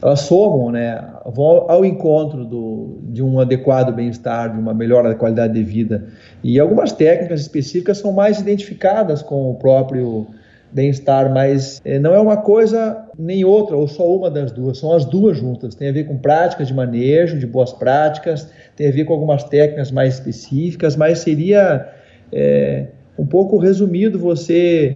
elas 0.05 0.19
somam, 0.19 0.71
né, 0.71 1.03
vão 1.25 1.65
ao 1.67 1.83
encontro 1.83 2.45
do, 2.45 2.99
de 3.05 3.23
um 3.23 3.39
adequado 3.39 3.91
bem-estar, 3.91 4.53
de 4.53 4.59
uma 4.59 4.71
melhora 4.71 5.09
da 5.09 5.15
qualidade 5.15 5.53
de 5.53 5.63
vida. 5.63 6.05
E 6.43 6.59
algumas 6.59 6.91
técnicas 6.91 7.41
específicas 7.41 7.97
são 7.97 8.11
mais 8.11 8.39
identificadas 8.39 9.23
com 9.23 9.49
o 9.49 9.55
próprio 9.55 10.27
bem-estar, 10.71 11.33
mas 11.33 11.81
eh, 11.83 11.97
não 11.97 12.13
é 12.13 12.19
uma 12.19 12.37
coisa 12.37 13.03
nem 13.17 13.43
outra, 13.43 13.75
ou 13.75 13.87
só 13.87 14.15
uma 14.15 14.29
das 14.29 14.51
duas, 14.51 14.77
são 14.77 14.93
as 14.93 15.05
duas 15.05 15.37
juntas. 15.37 15.73
Tem 15.73 15.89
a 15.89 15.91
ver 15.91 16.03
com 16.03 16.19
práticas 16.19 16.67
de 16.67 16.73
manejo, 16.75 17.39
de 17.39 17.47
boas 17.47 17.73
práticas, 17.73 18.47
tem 18.75 18.87
a 18.87 18.91
ver 18.91 19.05
com 19.05 19.13
algumas 19.13 19.43
técnicas 19.45 19.89
mais 19.91 20.15
específicas, 20.15 20.95
mas 20.95 21.17
seria 21.19 21.89
é, 22.31 22.89
um 23.17 23.25
pouco 23.25 23.57
resumido 23.57 24.19
você 24.19 24.95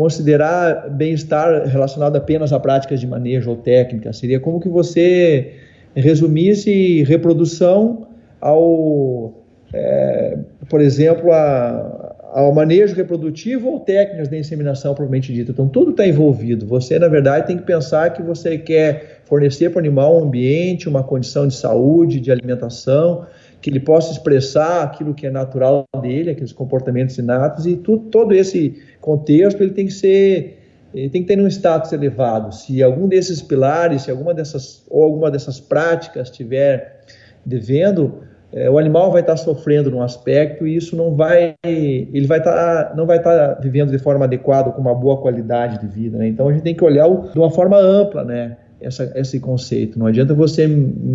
considerar 0.00 0.88
bem-estar 0.88 1.66
relacionado 1.66 2.16
apenas 2.16 2.54
a 2.54 2.58
práticas 2.58 3.00
de 3.00 3.06
manejo 3.06 3.50
ou 3.50 3.56
técnica. 3.56 4.14
Seria 4.14 4.40
como 4.40 4.58
que 4.58 4.66
você 4.66 5.52
resumisse 5.94 7.02
reprodução 7.02 8.06
ao, 8.40 9.44
é, 9.74 10.38
por 10.70 10.80
exemplo, 10.80 11.30
a, 11.30 12.16
ao 12.32 12.50
manejo 12.54 12.94
reprodutivo 12.94 13.68
ou 13.68 13.80
técnicas 13.80 14.30
de 14.30 14.38
inseminação 14.38 14.94
propriamente 14.94 15.34
dita. 15.34 15.52
Então, 15.52 15.68
tudo 15.68 15.90
está 15.90 16.06
envolvido. 16.06 16.64
Você, 16.64 16.98
na 16.98 17.08
verdade, 17.08 17.48
tem 17.48 17.58
que 17.58 17.64
pensar 17.64 18.14
que 18.14 18.22
você 18.22 18.56
quer 18.56 19.20
fornecer 19.26 19.68
para 19.68 19.76
o 19.76 19.80
animal 19.80 20.18
um 20.18 20.24
ambiente, 20.24 20.88
uma 20.88 21.04
condição 21.04 21.46
de 21.46 21.54
saúde, 21.54 22.20
de 22.20 22.32
alimentação, 22.32 23.26
que 23.60 23.68
ele 23.68 23.80
possa 23.80 24.12
expressar 24.12 24.82
aquilo 24.82 25.12
que 25.12 25.26
é 25.26 25.30
natural 25.30 25.84
dele, 26.00 26.30
aqueles 26.30 26.54
comportamentos 26.54 27.18
inatos, 27.18 27.66
e 27.66 27.76
tudo, 27.76 28.08
todo 28.08 28.32
esse 28.32 28.80
contexto 29.00 29.62
ele 29.62 29.72
tem 29.72 29.86
que 29.86 29.92
ser 29.92 30.58
ele 30.92 31.08
tem 31.08 31.22
que 31.22 31.28
ter 31.28 31.40
um 31.40 31.46
status 31.46 31.92
elevado. 31.92 32.52
Se 32.52 32.82
algum 32.82 33.06
desses 33.06 33.40
pilares, 33.40 34.02
se 34.02 34.10
alguma 34.10 34.34
dessas 34.34 34.84
ou 34.90 35.04
alguma 35.04 35.30
dessas 35.30 35.60
práticas 35.60 36.28
estiver 36.28 37.00
devendo, 37.46 38.22
é, 38.52 38.68
o 38.68 38.78
animal 38.78 39.12
vai 39.12 39.20
estar 39.20 39.36
sofrendo 39.36 39.90
num 39.90 40.02
aspecto 40.02 40.66
e 40.66 40.74
isso 40.74 40.96
não 40.96 41.14
vai, 41.14 41.54
ele 41.62 42.26
vai 42.26 42.38
estar, 42.38 42.94
não 42.96 43.06
vai 43.06 43.18
estar 43.18 43.60
vivendo 43.60 43.90
de 43.90 43.98
forma 43.98 44.24
adequada 44.24 44.72
com 44.72 44.80
uma 44.80 44.94
boa 44.94 45.18
qualidade 45.18 45.78
de 45.78 45.86
vida. 45.86 46.18
Né? 46.18 46.28
Então 46.28 46.48
a 46.48 46.52
gente 46.52 46.62
tem 46.62 46.74
que 46.74 46.84
olhar 46.84 47.06
o, 47.06 47.30
de 47.30 47.38
uma 47.38 47.50
forma 47.50 47.78
ampla, 47.78 48.24
né? 48.24 48.56
Essa, 48.80 49.12
esse 49.14 49.38
conceito. 49.38 49.98
Não 49.98 50.06
adianta 50.06 50.32
você 50.32 50.66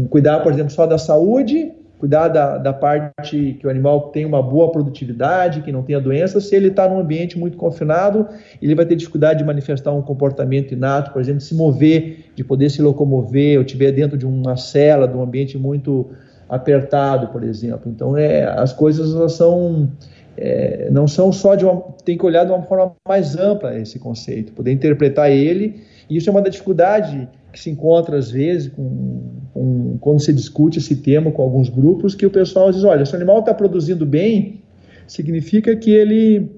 cuidar, 0.09 0.41
por 0.41 0.53
exemplo, 0.53 0.71
só 0.71 0.85
da 0.85 0.99
saúde, 0.99 1.73
cuidar 2.05 2.27
da, 2.27 2.59
da 2.59 2.71
parte 2.71 3.57
que 3.59 3.65
o 3.65 3.69
animal 3.69 4.09
tenha 4.11 4.27
uma 4.27 4.41
boa 4.41 4.71
produtividade, 4.71 5.61
que 5.61 5.71
não 5.71 5.81
tenha 5.81 5.99
doença. 5.99 6.39
Se 6.39 6.55
ele 6.55 6.67
está 6.67 6.87
num 6.87 6.99
ambiente 6.99 7.37
muito 7.37 7.57
confinado, 7.57 8.27
ele 8.61 8.75
vai 8.75 8.85
ter 8.85 8.95
dificuldade 8.95 9.39
de 9.39 9.43
manifestar 9.43 9.91
um 9.91 10.03
comportamento 10.03 10.71
inato, 10.71 11.11
por 11.11 11.19
exemplo, 11.19 11.41
se 11.41 11.55
mover, 11.55 12.25
de 12.35 12.43
poder 12.43 12.69
se 12.69 12.79
locomover, 12.79 13.57
ou 13.57 13.65
estiver 13.65 13.91
dentro 13.91 14.15
de 14.15 14.25
uma 14.25 14.55
cela, 14.55 15.07
de 15.07 15.17
um 15.17 15.23
ambiente 15.23 15.57
muito 15.57 16.11
apertado, 16.47 17.29
por 17.29 17.43
exemplo. 17.43 17.91
Então, 17.91 18.15
é, 18.15 18.43
as 18.43 18.71
coisas 18.71 19.33
são 19.33 19.89
é, 20.37 20.89
não 20.91 21.07
são 21.07 21.31
só 21.31 21.55
de 21.55 21.65
uma 21.65 21.81
tem 22.03 22.15
que 22.15 22.25
olhar 22.25 22.43
de 22.43 22.51
uma 22.51 22.61
forma 22.61 22.91
mais 23.07 23.35
ampla 23.35 23.75
esse 23.75 23.97
conceito, 23.97 24.53
poder 24.53 24.71
interpretar 24.71 25.31
ele. 25.31 25.81
E 26.09 26.17
isso 26.17 26.29
é 26.29 26.31
uma 26.31 26.41
da 26.41 26.49
dificuldade 26.49 27.27
que 27.51 27.59
se 27.59 27.69
encontra 27.69 28.17
às 28.17 28.29
vezes 28.29 28.71
com, 28.71 29.21
com, 29.53 29.97
quando 29.99 30.19
se 30.19 30.33
discute 30.33 30.79
esse 30.79 30.97
tema 30.97 31.31
com 31.31 31.41
alguns 31.41 31.69
grupos, 31.69 32.13
que 32.13 32.25
o 32.25 32.29
pessoal 32.29 32.71
diz, 32.71 32.83
olha, 32.83 33.05
se 33.05 33.13
o 33.13 33.15
animal 33.15 33.39
está 33.39 33.53
produzindo 33.53 34.05
bem, 34.05 34.61
significa 35.07 35.75
que 35.75 35.89
ele 35.89 36.51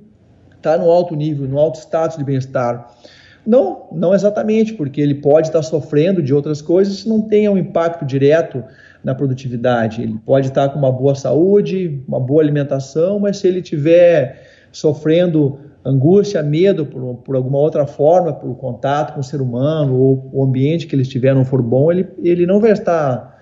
está 0.56 0.78
no 0.78 0.90
alto 0.90 1.16
nível, 1.16 1.48
no 1.48 1.60
alto 1.60 1.78
status 1.80 2.18
de 2.18 2.24
bem-estar. 2.24 2.92
Não, 3.46 3.88
não 3.94 4.14
exatamente, 4.14 4.74
porque 4.74 5.00
ele 5.00 5.16
pode 5.16 5.48
estar 5.48 5.60
tá 5.60 5.64
sofrendo 5.64 6.22
de 6.22 6.34
outras 6.34 6.62
coisas 6.62 6.98
se 6.98 7.08
não 7.08 7.22
tenha 7.22 7.50
um 7.52 7.58
impacto 7.58 8.04
direto 8.04 8.64
na 9.04 9.16
produtividade. 9.16 10.02
Ele 10.02 10.18
pode 10.26 10.48
estar 10.48 10.68
com 10.70 10.78
uma 10.78 10.92
boa 10.92 11.16
saúde, 11.16 12.04
uma 12.08 12.20
boa 12.20 12.42
alimentação, 12.42 13.20
mas 13.20 13.38
se 13.38 13.48
ele 13.48 13.60
estiver 13.60 14.44
sofrendo 14.72 15.60
angústia, 15.88 16.44
medo 16.44 16.86
por, 16.86 17.16
por 17.16 17.36
alguma 17.36 17.58
outra 17.60 17.88
forma, 17.88 18.34
por 18.34 18.54
contato 18.56 19.14
com 19.14 19.22
o 19.22 19.24
ser 19.24 19.42
humano 19.42 19.98
ou 19.98 20.30
o 20.34 20.44
ambiente 20.44 20.86
que 20.86 20.94
ele 20.94 21.04
estiver 21.04 21.34
não 21.34 21.46
for 21.46 21.62
bom, 21.62 21.90
ele, 21.90 22.08
ele 22.22 22.46
não 22.46 22.60
vai 22.60 22.72
estar 22.72 23.38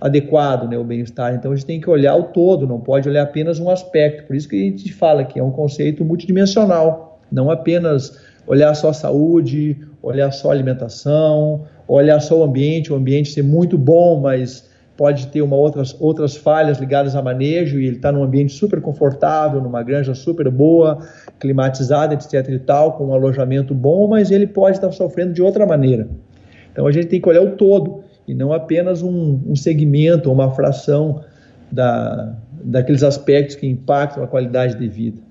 adequado, 0.00 0.66
né, 0.66 0.78
o 0.78 0.84
bem-estar. 0.84 1.34
Então 1.34 1.52
a 1.52 1.54
gente 1.54 1.66
tem 1.66 1.78
que 1.78 1.90
olhar 1.90 2.16
o 2.16 2.24
todo, 2.24 2.66
não 2.66 2.80
pode 2.80 3.06
olhar 3.06 3.22
apenas 3.22 3.58
um 3.58 3.68
aspecto. 3.68 4.26
Por 4.26 4.34
isso 4.34 4.48
que 4.48 4.56
a 4.56 4.70
gente 4.70 4.92
fala 4.94 5.24
que 5.24 5.38
é 5.38 5.44
um 5.44 5.50
conceito 5.50 6.02
multidimensional, 6.02 7.20
não 7.30 7.50
apenas 7.50 8.18
olhar 8.46 8.74
só 8.74 8.88
a 8.88 8.94
saúde, 8.94 9.76
olhar 10.02 10.32
só 10.32 10.48
a 10.48 10.52
alimentação, 10.52 11.66
olhar 11.86 12.18
só 12.20 12.38
o 12.40 12.44
ambiente, 12.44 12.90
o 12.90 12.96
ambiente 12.96 13.30
ser 13.30 13.42
muito 13.42 13.76
bom, 13.76 14.20
mas 14.20 14.69
pode 15.00 15.28
ter 15.28 15.40
uma 15.40 15.56
outras, 15.56 15.96
outras 15.98 16.36
falhas 16.36 16.78
ligadas 16.78 17.16
a 17.16 17.22
manejo 17.22 17.80
e 17.80 17.86
ele 17.86 17.96
está 17.96 18.12
num 18.12 18.22
ambiente 18.22 18.52
super 18.52 18.82
confortável, 18.82 19.58
numa 19.58 19.82
granja 19.82 20.14
super 20.14 20.50
boa, 20.50 20.98
climatizada, 21.38 22.12
etc 22.12 22.46
e 22.50 22.58
tal, 22.58 22.92
com 22.98 23.06
um 23.06 23.14
alojamento 23.14 23.74
bom, 23.74 24.06
mas 24.06 24.30
ele 24.30 24.46
pode 24.46 24.76
estar 24.76 24.92
sofrendo 24.92 25.32
de 25.32 25.40
outra 25.40 25.64
maneira. 25.64 26.06
Então 26.70 26.86
a 26.86 26.92
gente 26.92 27.06
tem 27.06 27.18
que 27.18 27.26
olhar 27.26 27.40
o 27.40 27.52
todo 27.52 28.04
e 28.28 28.34
não 28.34 28.52
apenas 28.52 29.00
um, 29.00 29.40
um 29.46 29.56
segmento, 29.56 30.30
uma 30.30 30.50
fração 30.50 31.24
da, 31.72 32.36
daqueles 32.62 33.02
aspectos 33.02 33.56
que 33.56 33.66
impactam 33.66 34.22
a 34.22 34.26
qualidade 34.26 34.76
de 34.76 34.86
vida. 34.86 35.22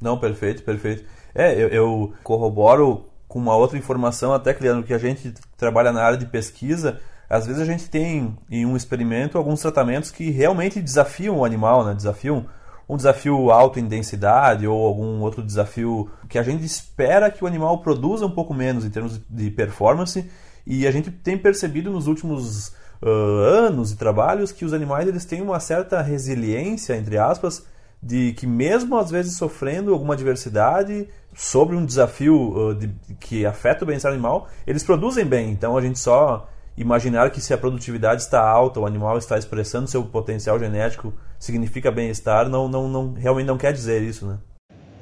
Não, 0.00 0.16
perfeito, 0.16 0.62
perfeito. 0.62 1.04
É, 1.34 1.60
eu, 1.60 1.68
eu 1.70 2.12
corroboro 2.22 3.06
com 3.26 3.40
uma 3.40 3.56
outra 3.56 3.76
informação 3.76 4.32
até, 4.32 4.56
Leandro, 4.60 4.84
que 4.84 4.94
a 4.94 4.98
gente 4.98 5.34
trabalha 5.56 5.90
na 5.90 6.04
área 6.04 6.16
de 6.16 6.26
pesquisa, 6.26 7.00
às 7.34 7.46
vezes 7.46 7.60
a 7.60 7.64
gente 7.64 7.90
tem 7.90 8.36
em 8.48 8.64
um 8.64 8.76
experimento 8.76 9.36
alguns 9.36 9.60
tratamentos 9.60 10.10
que 10.10 10.30
realmente 10.30 10.80
desafiam 10.80 11.38
o 11.38 11.44
animal, 11.44 11.84
né? 11.84 11.92
desafiam 11.92 12.46
um 12.88 12.96
desafio 12.96 13.50
alto 13.50 13.80
em 13.80 13.88
densidade 13.88 14.68
ou 14.68 14.86
algum 14.86 15.20
outro 15.20 15.42
desafio 15.42 16.08
que 16.28 16.38
a 16.38 16.42
gente 16.44 16.64
espera 16.64 17.30
que 17.30 17.42
o 17.42 17.46
animal 17.46 17.78
produza 17.78 18.24
um 18.24 18.30
pouco 18.30 18.54
menos 18.54 18.84
em 18.84 18.90
termos 18.90 19.20
de 19.28 19.50
performance 19.50 20.30
e 20.64 20.86
a 20.86 20.92
gente 20.92 21.10
tem 21.10 21.36
percebido 21.36 21.90
nos 21.90 22.06
últimos 22.06 22.68
uh, 23.02 23.08
anos 23.08 23.90
de 23.90 23.96
trabalhos 23.96 24.52
que 24.52 24.64
os 24.64 24.72
animais 24.72 25.08
eles 25.08 25.24
têm 25.24 25.42
uma 25.42 25.58
certa 25.58 26.00
resiliência 26.02 26.94
entre 26.94 27.18
aspas 27.18 27.64
de 28.00 28.32
que 28.34 28.46
mesmo 28.46 28.96
às 28.96 29.10
vezes 29.10 29.38
sofrendo 29.38 29.92
alguma 29.92 30.14
adversidade 30.14 31.08
sobre 31.34 31.74
um 31.74 31.84
desafio 31.84 32.68
uh, 32.68 32.74
de, 32.74 32.94
que 33.18 33.44
afeta 33.44 33.82
o 33.82 33.86
bem-estar 33.86 34.12
animal 34.12 34.46
eles 34.66 34.84
produzem 34.84 35.24
bem 35.24 35.50
então 35.50 35.76
a 35.76 35.80
gente 35.80 35.98
só 35.98 36.48
imaginar 36.76 37.30
que 37.30 37.40
se 37.40 37.54
a 37.54 37.58
produtividade 37.58 38.22
está 38.22 38.40
alta, 38.40 38.80
o 38.80 38.86
animal 38.86 39.16
está 39.18 39.38
expressando 39.38 39.88
seu 39.88 40.04
potencial 40.04 40.58
genético, 40.58 41.14
significa 41.38 41.90
bem-estar, 41.90 42.48
não, 42.48 42.68
não, 42.68 42.88
não, 42.88 43.12
realmente 43.12 43.46
não 43.46 43.58
quer 43.58 43.72
dizer 43.72 44.02
isso, 44.02 44.26
né? 44.26 44.38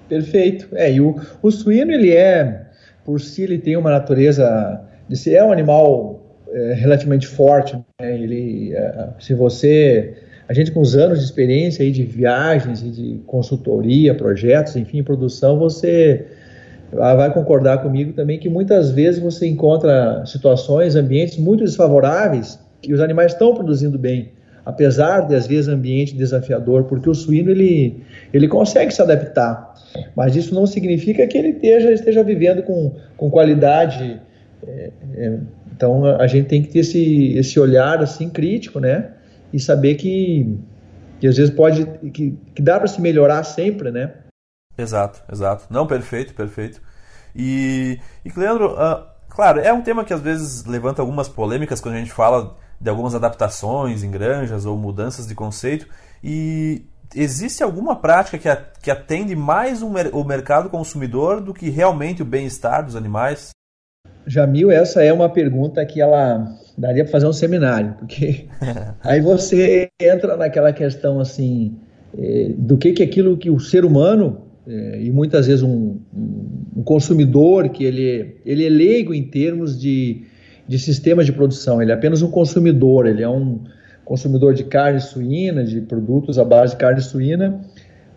Perfeito. 0.08 0.68
É, 0.72 0.92
e 0.92 1.00
o, 1.00 1.16
o 1.40 1.50
suíno, 1.50 1.90
ele 1.90 2.12
é, 2.12 2.66
por 3.04 3.20
si, 3.20 3.42
ele 3.42 3.58
tem 3.58 3.76
uma 3.76 3.90
natureza 3.90 4.82
ser 5.16 5.34
é 5.34 5.44
um 5.44 5.52
animal 5.52 6.20
é, 6.50 6.74
relativamente 6.74 7.26
forte. 7.26 7.76
Né? 8.00 8.14
Ele, 8.14 8.74
é, 8.74 9.08
se 9.18 9.34
você, 9.34 10.14
a 10.48 10.54
gente 10.54 10.70
com 10.70 10.80
os 10.80 10.96
anos 10.96 11.18
de 11.18 11.24
experiência 11.24 11.84
aí 11.84 11.90
de 11.90 12.04
viagens 12.04 12.82
e 12.82 12.90
de 12.90 13.20
consultoria, 13.26 14.14
projetos, 14.14 14.76
enfim, 14.76 15.02
produção, 15.02 15.58
você 15.58 16.26
vai 16.92 17.32
concordar 17.32 17.78
comigo 17.78 18.12
também 18.12 18.38
que 18.38 18.48
muitas 18.48 18.90
vezes 18.90 19.20
você 19.20 19.46
encontra 19.46 20.24
situações, 20.26 20.94
ambientes 20.94 21.38
muito 21.38 21.64
desfavoráveis 21.64 22.58
que 22.82 22.92
os 22.92 23.00
animais 23.00 23.32
estão 23.32 23.54
produzindo 23.54 23.98
bem, 23.98 24.32
apesar 24.64 25.20
de 25.26 25.34
às 25.34 25.46
vezes 25.46 25.68
ambiente 25.68 26.14
desafiador, 26.14 26.84
porque 26.84 27.08
o 27.08 27.14
suíno 27.14 27.50
ele, 27.50 28.02
ele 28.32 28.46
consegue 28.46 28.92
se 28.92 29.00
adaptar, 29.00 29.74
mas 30.14 30.36
isso 30.36 30.54
não 30.54 30.66
significa 30.66 31.26
que 31.26 31.38
ele 31.38 31.48
esteja, 31.48 31.92
esteja 31.92 32.22
vivendo 32.22 32.62
com, 32.62 32.92
com 33.16 33.30
qualidade. 33.30 34.20
É, 34.66 34.90
é, 35.14 35.38
então 35.74 36.04
a 36.04 36.26
gente 36.26 36.46
tem 36.46 36.62
que 36.62 36.68
ter 36.68 36.80
esse, 36.80 37.34
esse 37.36 37.58
olhar 37.58 38.02
assim 38.02 38.28
crítico, 38.28 38.78
né? 38.78 39.12
E 39.52 39.58
saber 39.58 39.94
que, 39.94 40.58
que 41.20 41.26
às 41.26 41.36
vezes 41.36 41.54
pode 41.54 41.86
que, 42.12 42.34
que 42.54 42.62
dá 42.62 42.78
para 42.78 42.88
se 42.88 43.00
melhorar 43.00 43.42
sempre, 43.44 43.90
né? 43.90 44.10
Exato, 44.82 45.22
exato. 45.30 45.64
Não, 45.70 45.86
perfeito, 45.86 46.34
perfeito. 46.34 46.80
E, 47.34 47.98
e 48.24 48.38
Leandro, 48.38 48.72
uh, 48.72 49.06
claro, 49.28 49.60
é 49.60 49.72
um 49.72 49.82
tema 49.82 50.04
que 50.04 50.12
às 50.12 50.20
vezes 50.20 50.64
levanta 50.64 51.00
algumas 51.00 51.28
polêmicas 51.28 51.80
quando 51.80 51.94
a 51.94 51.98
gente 51.98 52.12
fala 52.12 52.56
de 52.80 52.90
algumas 52.90 53.14
adaptações 53.14 54.02
em 54.02 54.10
granjas 54.10 54.66
ou 54.66 54.76
mudanças 54.76 55.26
de 55.26 55.34
conceito. 55.34 55.86
E 56.22 56.84
existe 57.14 57.62
alguma 57.62 57.96
prática 57.96 58.38
que, 58.38 58.48
a, 58.48 58.56
que 58.56 58.90
atende 58.90 59.36
mais 59.36 59.82
um, 59.82 59.92
o 60.12 60.24
mercado 60.24 60.68
consumidor 60.68 61.40
do 61.40 61.54
que 61.54 61.70
realmente 61.70 62.22
o 62.22 62.26
bem-estar 62.26 62.84
dos 62.84 62.96
animais? 62.96 63.50
Jamil, 64.26 64.70
essa 64.70 65.02
é 65.02 65.12
uma 65.12 65.28
pergunta 65.28 65.84
que 65.84 66.00
ela 66.00 66.46
daria 66.76 67.04
para 67.04 67.12
fazer 67.12 67.26
um 67.26 67.32
seminário, 67.32 67.94
porque 67.98 68.48
aí 69.02 69.20
você 69.20 69.88
entra 70.00 70.36
naquela 70.36 70.72
questão 70.72 71.20
assim 71.20 71.76
eh, 72.16 72.52
do 72.56 72.78
que 72.78 72.92
que 72.92 73.02
é 73.02 73.06
aquilo 73.06 73.36
que 73.36 73.50
o 73.50 73.58
ser 73.58 73.84
humano 73.84 74.51
e 74.66 75.10
muitas 75.10 75.46
vezes 75.46 75.62
um, 75.62 75.98
um, 76.76 76.82
consumidor 76.84 77.68
que 77.70 77.84
ele, 77.84 78.36
ele 78.44 78.64
é 78.64 78.68
leigo 78.68 79.12
em 79.12 79.24
termos 79.24 79.80
de, 79.80 80.22
de 80.68 80.78
sistemas 80.78 81.26
de 81.26 81.32
produção, 81.32 81.82
ele 81.82 81.90
é 81.90 81.94
apenas 81.94 82.22
um 82.22 82.30
consumidor, 82.30 83.06
ele 83.06 83.22
é 83.22 83.28
um 83.28 83.60
consumidor 84.04 84.54
de 84.54 84.64
carne 84.64 85.00
suína, 85.00 85.64
de 85.64 85.80
produtos 85.80 86.38
à 86.38 86.44
base 86.44 86.74
de 86.74 86.78
carne 86.78 87.00
suína, 87.00 87.60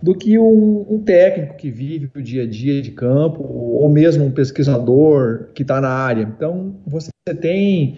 do 0.01 0.13
que 0.13 0.37
um, 0.37 0.85
um 0.87 0.99
técnico 0.99 1.55
que 1.55 1.71
vive 1.71 2.11
o 2.15 2.21
dia 2.21 2.43
a 2.43 2.47
dia 2.47 2.81
de 2.81 2.91
campo, 2.91 3.41
ou 3.43 3.89
mesmo 3.89 4.23
um 4.23 4.31
pesquisador 4.31 5.47
que 5.55 5.63
está 5.63 5.81
na 5.81 5.89
área. 5.89 6.21
Então, 6.21 6.75
você 6.85 7.09
tem 7.39 7.97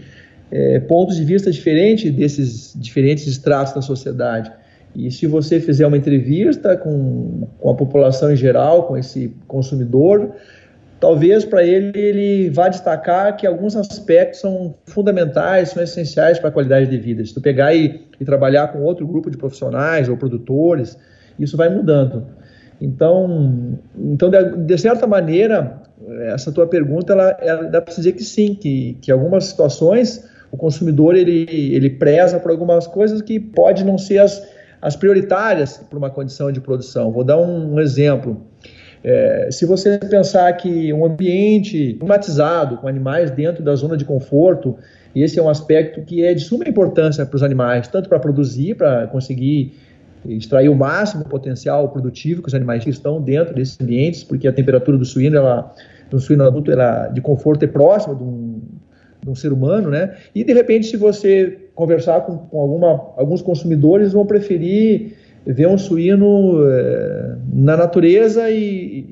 é, 0.49 0.79
pontos 0.79 1.17
de 1.17 1.25
vista 1.25 1.51
diferentes 1.51 2.11
desses 2.11 2.73
diferentes 2.77 3.27
estratos 3.27 3.73
da 3.73 3.81
sociedade. 3.81 4.51
E 4.95 5.11
se 5.11 5.27
você 5.27 5.59
fizer 5.59 5.85
uma 5.85 5.97
entrevista 5.97 6.75
com, 6.75 7.47
com 7.59 7.69
a 7.69 7.75
população 7.75 8.31
em 8.31 8.35
geral, 8.35 8.87
com 8.87 8.97
esse 8.97 9.33
consumidor, 9.47 10.31
talvez 10.99 11.45
para 11.45 11.63
ele 11.63 11.91
ele 11.97 12.49
vá 12.49 12.67
destacar 12.67 13.35
que 13.37 13.45
alguns 13.45 13.75
aspectos 13.75 14.39
são 14.39 14.75
fundamentais, 14.85 15.69
são 15.69 15.83
essenciais 15.83 16.39
para 16.39 16.49
a 16.49 16.51
qualidade 16.51 16.89
de 16.89 16.97
vida. 16.97 17.23
Se 17.23 17.33
tu 17.33 17.41
pegar 17.41 17.73
e, 17.75 18.01
e, 18.19 18.25
trabalhar 18.25 18.69
com 18.69 18.81
outro 18.81 19.05
grupo 19.05 19.29
de 19.29 19.37
profissionais 19.37 20.09
ou 20.09 20.17
produtores, 20.17 20.97
isso 21.39 21.55
vai 21.55 21.69
mudando. 21.69 22.25
Então, 22.81 23.77
então 23.95 24.29
de, 24.29 24.57
de 24.57 24.77
certa 24.77 25.05
maneira, 25.05 25.81
essa 26.21 26.51
tua 26.51 26.67
pergunta, 26.67 27.13
ela, 27.13 27.37
ela 27.41 27.63
dá 27.63 27.81
para 27.81 27.93
dizer 27.93 28.13
que 28.13 28.23
sim, 28.23 28.55
que, 28.55 28.97
que 29.01 29.11
algumas 29.11 29.45
situações 29.45 30.27
o 30.51 30.57
consumidor 30.57 31.15
ele, 31.15 31.45
ele 31.49 31.89
preza 31.89 32.39
por 32.39 32.51
algumas 32.51 32.87
coisas 32.87 33.21
que 33.21 33.39
pode 33.39 33.83
não 33.83 33.97
ser 33.97 34.19
as 34.19 34.41
as 34.81 34.95
prioritárias 34.95 35.77
para 35.77 35.97
uma 35.97 36.09
condição 36.09 36.51
de 36.51 36.61
produção. 36.61 37.11
Vou 37.11 37.23
dar 37.23 37.37
um, 37.37 37.79
exemplo. 37.79 38.45
É, 39.03 39.49
se 39.51 39.65
você 39.65 39.97
pensar 39.97 40.51
que 40.53 40.91
um 40.93 41.05
ambiente 41.05 41.93
climatizado, 41.93 42.77
com 42.77 42.87
animais 42.87 43.31
dentro 43.31 43.63
da 43.63 43.75
zona 43.75 43.95
de 43.95 44.05
conforto, 44.05 44.77
esse 45.15 45.39
é 45.39 45.43
um 45.43 45.49
aspecto 45.49 46.01
que 46.01 46.23
é 46.23 46.33
de 46.33 46.41
suma 46.41 46.67
importância 46.67 47.25
para 47.25 47.35
os 47.35 47.43
animais, 47.43 47.87
tanto 47.87 48.09
para 48.09 48.19
produzir, 48.19 48.75
para 48.75 49.07
conseguir 49.07 49.73
extrair 50.25 50.69
o 50.69 50.75
máximo 50.75 51.23
potencial 51.25 51.89
produtivo 51.89 52.41
que 52.41 52.47
os 52.47 52.53
animais 52.53 52.85
estão 52.85 53.21
dentro 53.21 53.53
desses 53.53 53.79
ambientes, 53.79 54.23
porque 54.23 54.47
a 54.47 54.53
temperatura 54.53 54.97
do 54.97 55.05
suíno, 55.05 55.37
ela, 55.37 55.73
do 56.09 56.19
suíno 56.19 56.43
adulto, 56.43 56.71
ela, 56.71 57.07
de 57.07 57.21
conforto 57.21 57.63
é 57.63 57.67
próxima 57.67 58.15
de 58.15 58.23
um, 58.23 58.61
de 59.23 59.29
um 59.29 59.35
ser 59.35 59.51
humano, 59.51 59.89
né? 59.89 60.15
E 60.33 60.43
de 60.43 60.53
repente, 60.53 60.87
se 60.87 60.97
você 60.97 61.57
conversar 61.75 62.21
com, 62.21 62.37
com 62.37 62.59
alguma, 62.59 63.13
alguns 63.17 63.41
consumidores, 63.41 64.13
vão 64.13 64.25
preferir 64.25 65.13
ver 65.45 65.67
um 65.67 65.77
suíno 65.77 66.61
é, 66.67 67.35
na 67.53 67.77
natureza 67.77 68.49
e, 68.49 69.05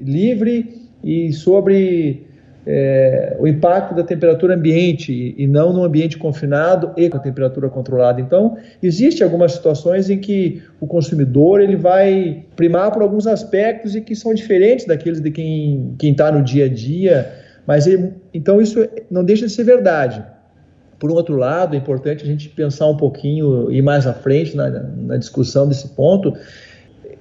e, 0.00 0.02
livre 0.02 0.82
e 1.02 1.32
sobre 1.32 2.26
é, 2.66 3.36
o 3.38 3.46
impacto 3.46 3.94
da 3.94 4.02
temperatura 4.02 4.54
ambiente 4.54 5.34
e, 5.36 5.46
não 5.46 5.72
no 5.72 5.84
ambiente 5.84 6.16
confinado 6.16 6.92
e 6.96 7.10
com 7.10 7.18
a 7.18 7.20
temperatura 7.20 7.68
controlada. 7.68 8.20
Então, 8.20 8.56
existe 8.82 9.22
algumas 9.22 9.52
situações 9.52 10.08
em 10.08 10.18
que 10.18 10.62
o 10.80 10.86
consumidor 10.86 11.60
ele 11.60 11.76
vai 11.76 12.44
primar 12.56 12.90
por 12.90 13.02
alguns 13.02 13.26
aspectos 13.26 13.94
e 13.94 14.00
que 14.00 14.16
são 14.16 14.32
diferentes 14.32 14.86
daqueles 14.86 15.20
de 15.20 15.30
quem 15.30 15.96
está 16.00 16.32
no 16.32 16.42
dia 16.42 16.64
a 16.64 16.68
dia 16.68 17.43
mas 17.66 17.86
ele, 17.86 18.12
então 18.32 18.60
isso 18.60 18.86
não 19.10 19.24
deixa 19.24 19.46
de 19.46 19.52
ser 19.52 19.64
verdade. 19.64 20.24
Por 20.98 21.10
um 21.10 21.14
outro 21.14 21.36
lado, 21.36 21.74
é 21.74 21.78
importante 21.78 22.22
a 22.22 22.26
gente 22.26 22.48
pensar 22.48 22.86
um 22.86 22.96
pouquinho 22.96 23.70
e 23.70 23.82
mais 23.82 24.06
à 24.06 24.12
frente 24.12 24.56
na, 24.56 24.70
na 24.70 25.16
discussão 25.16 25.68
desse 25.68 25.88
ponto, 25.88 26.34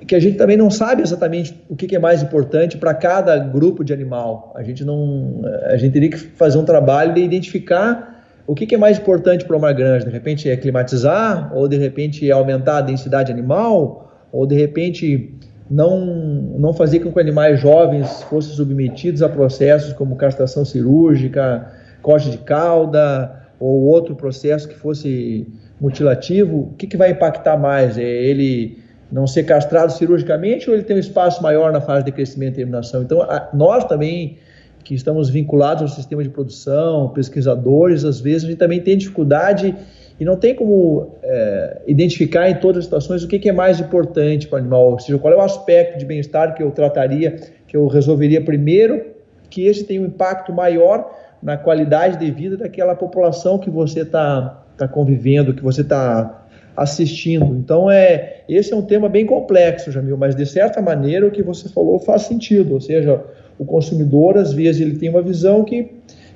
que 0.07 0.15
a 0.15 0.19
gente 0.19 0.38
também 0.38 0.57
não 0.57 0.69
sabe 0.69 1.01
exatamente 1.01 1.55
o 1.69 1.75
que, 1.75 1.95
é 1.95 2.00
mais 2.00 2.21
importante 2.21 2.77
para 2.77 2.93
cada 2.93 3.38
grupo 3.38 3.83
de 3.83 3.93
animal. 3.93 4.53
A 4.55 4.63
gente 4.63 4.83
não, 4.83 5.41
a 5.65 5.77
gente 5.77 5.93
teria 5.93 6.09
que 6.09 6.17
fazer 6.17 6.57
um 6.57 6.65
trabalho 6.65 7.13
de 7.13 7.21
identificar 7.21 8.13
o 8.45 8.53
que, 8.53 8.73
é 8.73 8.77
mais 8.77 8.99
importante 8.99 9.45
para 9.45 9.56
uma 9.56 9.71
granja. 9.71 10.06
De 10.06 10.12
repente 10.12 10.49
é 10.49 10.58
climatizar, 10.58 11.56
ou 11.56 11.67
de 11.67 11.77
repente 11.77 12.29
é 12.29 12.34
aumentar 12.34 12.77
a 12.77 12.82
densidade 12.82 13.32
animal, 13.32 14.27
ou 14.32 14.45
de 14.45 14.56
repente 14.56 15.36
não, 15.73 16.05
não 16.05 16.71
fazer 16.71 16.99
com 16.99 17.12
que 17.12 17.19
animais 17.19 17.59
jovens 17.59 18.21
fossem 18.23 18.53
submetidos 18.53 19.23
a 19.23 19.29
processos 19.29 19.91
como 19.93 20.15
castração 20.15 20.63
cirúrgica, 20.63 21.67
corte 21.99 22.29
de 22.29 22.38
cauda 22.38 23.43
ou 23.59 23.81
outro 23.81 24.15
processo 24.15 24.67
que 24.67 24.75
fosse 24.75 25.47
mutilativo, 25.81 26.69
o 26.71 26.73
que, 26.77 26.86
que 26.86 26.95
vai 26.95 27.09
impactar 27.09 27.57
mais? 27.57 27.97
É 27.97 28.03
ele 28.03 28.77
não 29.12 29.25
ser 29.25 29.43
castrado 29.43 29.91
cirurgicamente 29.91 30.69
ou 30.69 30.75
ele 30.75 30.83
tem 30.83 30.95
um 30.95 30.99
espaço 30.99 31.41
maior 31.41 31.71
na 31.71 31.81
fase 31.81 32.05
de 32.05 32.12
crescimento 32.12 32.53
e 32.53 32.57
terminação? 32.57 33.01
Então, 33.01 33.23
a, 33.23 33.49
nós 33.51 33.83
também, 33.86 34.38
que 34.83 34.93
estamos 34.93 35.27
vinculados 35.27 35.81
ao 35.81 35.89
sistema 35.89 36.21
de 36.21 36.29
produção, 36.29 37.09
pesquisadores, 37.09 38.05
às 38.05 38.19
vezes 38.19 38.43
a 38.43 38.47
gente 38.47 38.59
também 38.59 38.79
tem 38.79 38.95
dificuldade 38.95 39.75
e 40.19 40.26
não 40.26 40.36
tem 40.36 40.56
como 40.56 41.15
é, 41.23 41.82
identificar 41.88 42.49
em 42.49 42.56
todas 42.56 42.80
as 42.80 42.84
situações 42.86 43.23
o 43.23 43.28
que, 43.28 43.39
que 43.39 43.49
é 43.49 43.54
mais 43.54 43.80
importante 43.80 44.47
para 44.47 44.58
o 44.58 44.60
animal, 44.60 44.91
ou 44.91 44.99
seja, 44.99 45.17
qual 45.17 45.34
é 45.34 45.38
o 45.38 45.41
aspecto 45.41 45.97
de 45.97 46.06
bem-estar 46.06 46.54
que 46.54 46.62
eu 46.62 46.71
trataria, 46.71 47.36
que 47.67 47.76
eu 47.76 47.88
resolveria 47.88 48.41
primeiro, 48.41 49.04
que 49.49 49.65
esse 49.65 49.84
tem 49.84 49.99
um 49.99 50.06
impacto 50.06 50.54
maior 50.54 51.12
na 51.41 51.58
qualidade 51.58 52.17
de 52.17 52.32
vida 52.32 52.56
daquela 52.56 52.95
população 52.95 53.58
que 53.58 53.69
você 53.69 54.02
está 54.02 54.63
tá 54.78 54.88
convivendo, 54.88 55.54
que 55.54 55.63
você 55.63 55.82
está 55.82 56.45
assistindo. 56.76 57.56
Então, 57.56 57.89
é, 57.89 58.41
esse 58.47 58.73
é 58.73 58.76
um 58.76 58.82
tema 58.82 59.08
bem 59.08 59.26
complexo, 59.26 59.91
Jamil, 59.91 60.17
mas 60.17 60.36
de 60.36 60.45
certa 60.45 60.82
maneira 60.82 61.28
o 61.28 61.32
que 61.32 61.43
você 61.43 61.69
falou 61.69 61.99
faz 61.99 62.23
sentido, 62.23 62.73
ou 62.73 62.82
seja, 62.82 63.21
o 63.58 63.65
consumidor, 63.65 64.38
às 64.38 64.52
vezes, 64.52 64.82
ele 64.82 64.97
tem 64.97 65.10
uma 65.10 65.21
visão 65.21 65.63
que 65.63 65.91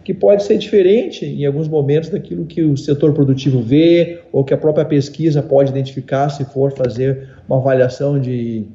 que 0.07 0.13
pode 0.13 0.43
ser 0.43 0.57
diferente 0.57 1.25
em 1.25 1.45
alguns 1.45 1.67
momentos 1.67 2.09
daquilo 2.09 2.45
que 2.45 2.63
o 2.63 2.77
setor 2.77 3.11
produtivo 3.11 3.61
vê 3.61 4.21
ou 4.31 4.41
que 4.41 4.53
a 4.53 4.57
própria 4.57 4.85
pesquisa 4.85 5.43
pode 5.43 5.69
identificar 5.69 6.29
se 6.29 6.45
for 6.45 6.71
fazer 6.71 7.27
uma 7.45 7.57
avaliação 7.57 8.17
de, 8.17 8.65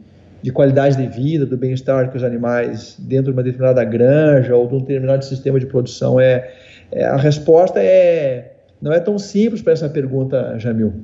de 0.43 0.53
qualidade 0.53 0.95
de 0.95 1.09
vida, 1.09 1.47
do 1.47 1.57
bem-estar 1.57 2.11
que 2.11 2.19
os 2.19 2.23
animais 2.23 2.97
dentro 2.99 3.33
de 3.33 3.39
uma 3.39 3.43
determinada 3.43 3.83
granja 3.83 4.55
ou 4.55 4.69
de 4.69 4.75
um 4.75 4.81
determinado 4.81 5.25
sistema 5.25 5.59
de 5.59 5.65
produção. 5.65 6.21
É, 6.21 6.53
é 6.93 7.07
a 7.07 7.17
resposta 7.17 7.81
é 7.81 8.53
não 8.79 8.93
é 8.93 9.01
tão 9.01 9.19
simples 9.19 9.63
para 9.63 9.73
essa 9.73 9.89
pergunta, 9.89 10.59
Jamil. 10.59 11.03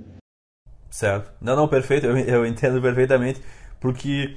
Certo. 0.90 1.32
Não, 1.40 1.56
não, 1.56 1.66
perfeito. 1.66 2.04
Eu, 2.04 2.18
eu 2.18 2.44
entendo 2.44 2.82
perfeitamente, 2.82 3.40
porque 3.80 4.36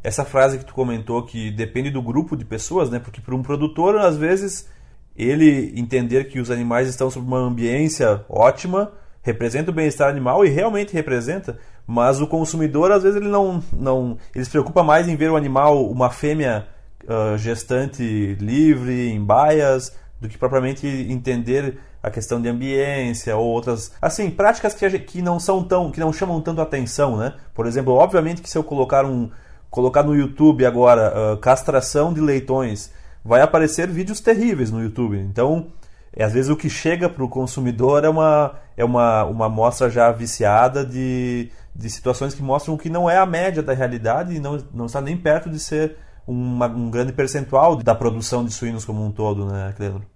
essa 0.00 0.24
frase 0.24 0.58
que 0.58 0.64
tu 0.64 0.74
comentou 0.74 1.24
que 1.24 1.50
depende 1.50 1.90
do 1.90 2.00
grupo 2.00 2.36
de 2.36 2.44
pessoas, 2.44 2.88
né? 2.88 3.00
Porque 3.00 3.20
para 3.20 3.34
um 3.34 3.42
produtor, 3.42 3.96
às 3.96 4.16
vezes 4.16 4.72
ele 5.16 5.72
entender 5.76 6.24
que 6.24 6.40
os 6.40 6.50
animais 6.50 6.88
estão 6.88 7.10
sob 7.10 7.26
uma 7.26 7.38
ambiência 7.38 8.24
ótima, 8.28 8.92
representa 9.22 9.70
o 9.70 9.74
bem-estar 9.74 10.08
animal 10.08 10.44
e 10.44 10.48
realmente 10.48 10.92
representa, 10.92 11.58
mas 11.86 12.20
o 12.20 12.26
consumidor 12.26 12.90
às 12.90 13.02
vezes 13.02 13.20
ele 13.20 13.28
não, 13.28 13.62
não 13.72 14.18
ele 14.34 14.44
se 14.44 14.50
preocupa 14.50 14.82
mais 14.82 15.08
em 15.08 15.16
ver 15.16 15.30
o 15.30 15.36
animal, 15.36 15.86
uma 15.90 16.10
fêmea 16.10 16.66
uh, 17.04 17.38
gestante 17.38 18.36
livre, 18.40 19.10
em 19.10 19.24
baias, 19.24 19.94
do 20.20 20.28
que 20.28 20.38
propriamente 20.38 20.86
entender 20.86 21.78
a 22.02 22.10
questão 22.10 22.40
de 22.40 22.48
ambiência 22.48 23.36
ou 23.36 23.46
outras 23.46 23.92
assim 24.00 24.30
práticas 24.30 24.74
que, 24.74 24.98
que 24.98 25.22
não 25.22 25.40
são 25.40 25.64
tão 25.64 25.90
que 25.90 26.00
não 26.00 26.12
chamam 26.12 26.40
tanto 26.40 26.60
atenção 26.60 27.16
né? 27.16 27.34
Por 27.54 27.66
exemplo 27.66 27.94
obviamente 27.94 28.42
que 28.42 28.48
se 28.48 28.56
eu 28.56 28.64
colocar 28.64 29.04
um 29.04 29.30
colocar 29.70 30.02
no 30.02 30.14
YouTube 30.14 30.64
agora 30.64 31.12
uh, 31.32 31.36
castração 31.38 32.12
de 32.12 32.20
leitões 32.20 32.90
vai 33.24 33.40
aparecer 33.40 33.88
vídeos 33.88 34.20
terríveis 34.20 34.70
no 34.70 34.82
YouTube. 34.82 35.18
Então, 35.18 35.68
é, 36.14 36.24
às 36.24 36.32
vezes 36.32 36.50
o 36.50 36.56
que 36.56 36.68
chega 36.68 37.08
para 37.08 37.24
o 37.24 37.28
consumidor 37.28 38.04
é 38.04 38.08
uma, 38.08 38.54
é 38.76 38.84
uma, 38.84 39.24
uma 39.24 39.46
amostra 39.46 39.88
já 39.88 40.12
viciada 40.12 40.84
de, 40.84 41.50
de 41.74 41.90
situações 41.90 42.34
que 42.34 42.42
mostram 42.42 42.76
que 42.76 42.90
não 42.90 43.08
é 43.08 43.16
a 43.16 43.26
média 43.26 43.62
da 43.62 43.72
realidade 43.72 44.34
e 44.34 44.40
não, 44.40 44.58
não 44.72 44.86
está 44.86 45.00
nem 45.00 45.16
perto 45.16 45.48
de 45.48 45.58
ser 45.58 45.96
uma, 46.26 46.66
um 46.66 46.90
grande 46.90 47.12
percentual 47.12 47.76
da 47.76 47.94
produção 47.94 48.44
de 48.44 48.52
suínos 48.52 48.84
como 48.84 49.04
um 49.04 49.10
todo, 49.10 49.46
né, 49.46 49.72
Cleandro? 49.76 50.06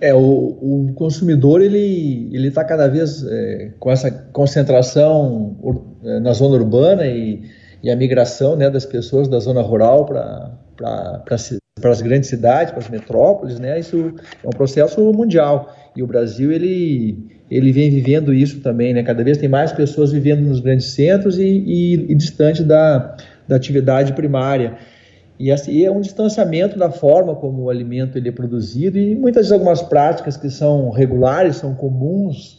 É, 0.00 0.14
o, 0.14 0.18
o 0.18 0.92
consumidor 0.94 1.60
ele 1.60 2.30
ele 2.32 2.48
está 2.48 2.64
cada 2.64 2.88
vez 2.88 3.22
é, 3.22 3.74
com 3.78 3.90
essa 3.90 4.10
concentração 4.10 5.54
é, 6.02 6.18
na 6.20 6.32
zona 6.32 6.56
urbana 6.56 7.06
e, 7.06 7.42
e 7.82 7.90
a 7.90 7.96
migração 7.96 8.56
né, 8.56 8.70
das 8.70 8.86
pessoas 8.86 9.28
da 9.28 9.38
zona 9.38 9.60
rural 9.60 10.06
para 10.06 10.58
para 10.76 11.38
as 11.84 12.00
grandes 12.00 12.30
cidades, 12.30 12.72
para 12.72 12.80
as 12.80 12.88
metrópoles, 12.88 13.58
né? 13.58 13.78
Isso 13.78 14.14
é 14.42 14.46
um 14.46 14.50
processo 14.50 15.12
mundial 15.12 15.76
e 15.94 16.02
o 16.02 16.06
Brasil 16.06 16.50
ele 16.50 17.36
ele 17.50 17.70
vem 17.70 17.90
vivendo 17.90 18.32
isso 18.32 18.60
também, 18.60 18.94
né? 18.94 19.02
Cada 19.02 19.22
vez 19.22 19.36
tem 19.36 19.48
mais 19.48 19.72
pessoas 19.72 20.10
vivendo 20.10 20.40
nos 20.40 20.58
grandes 20.58 20.86
centros 20.86 21.38
e, 21.38 21.44
e, 21.44 21.94
e 22.10 22.14
distante 22.14 22.64
da, 22.64 23.14
da 23.46 23.56
atividade 23.56 24.14
primária. 24.14 24.78
E 25.38 25.52
assim, 25.52 25.84
é 25.84 25.90
um 25.90 26.00
distanciamento 26.00 26.78
da 26.78 26.90
forma 26.90 27.34
como 27.34 27.64
o 27.64 27.70
alimento 27.70 28.16
ele 28.16 28.30
é 28.30 28.32
produzido 28.32 28.98
e 28.98 29.14
muitas 29.14 29.42
vezes 29.42 29.52
algumas 29.52 29.82
práticas 29.82 30.36
que 30.36 30.48
são 30.48 30.88
regulares, 30.88 31.56
são 31.56 31.74
comuns 31.74 32.58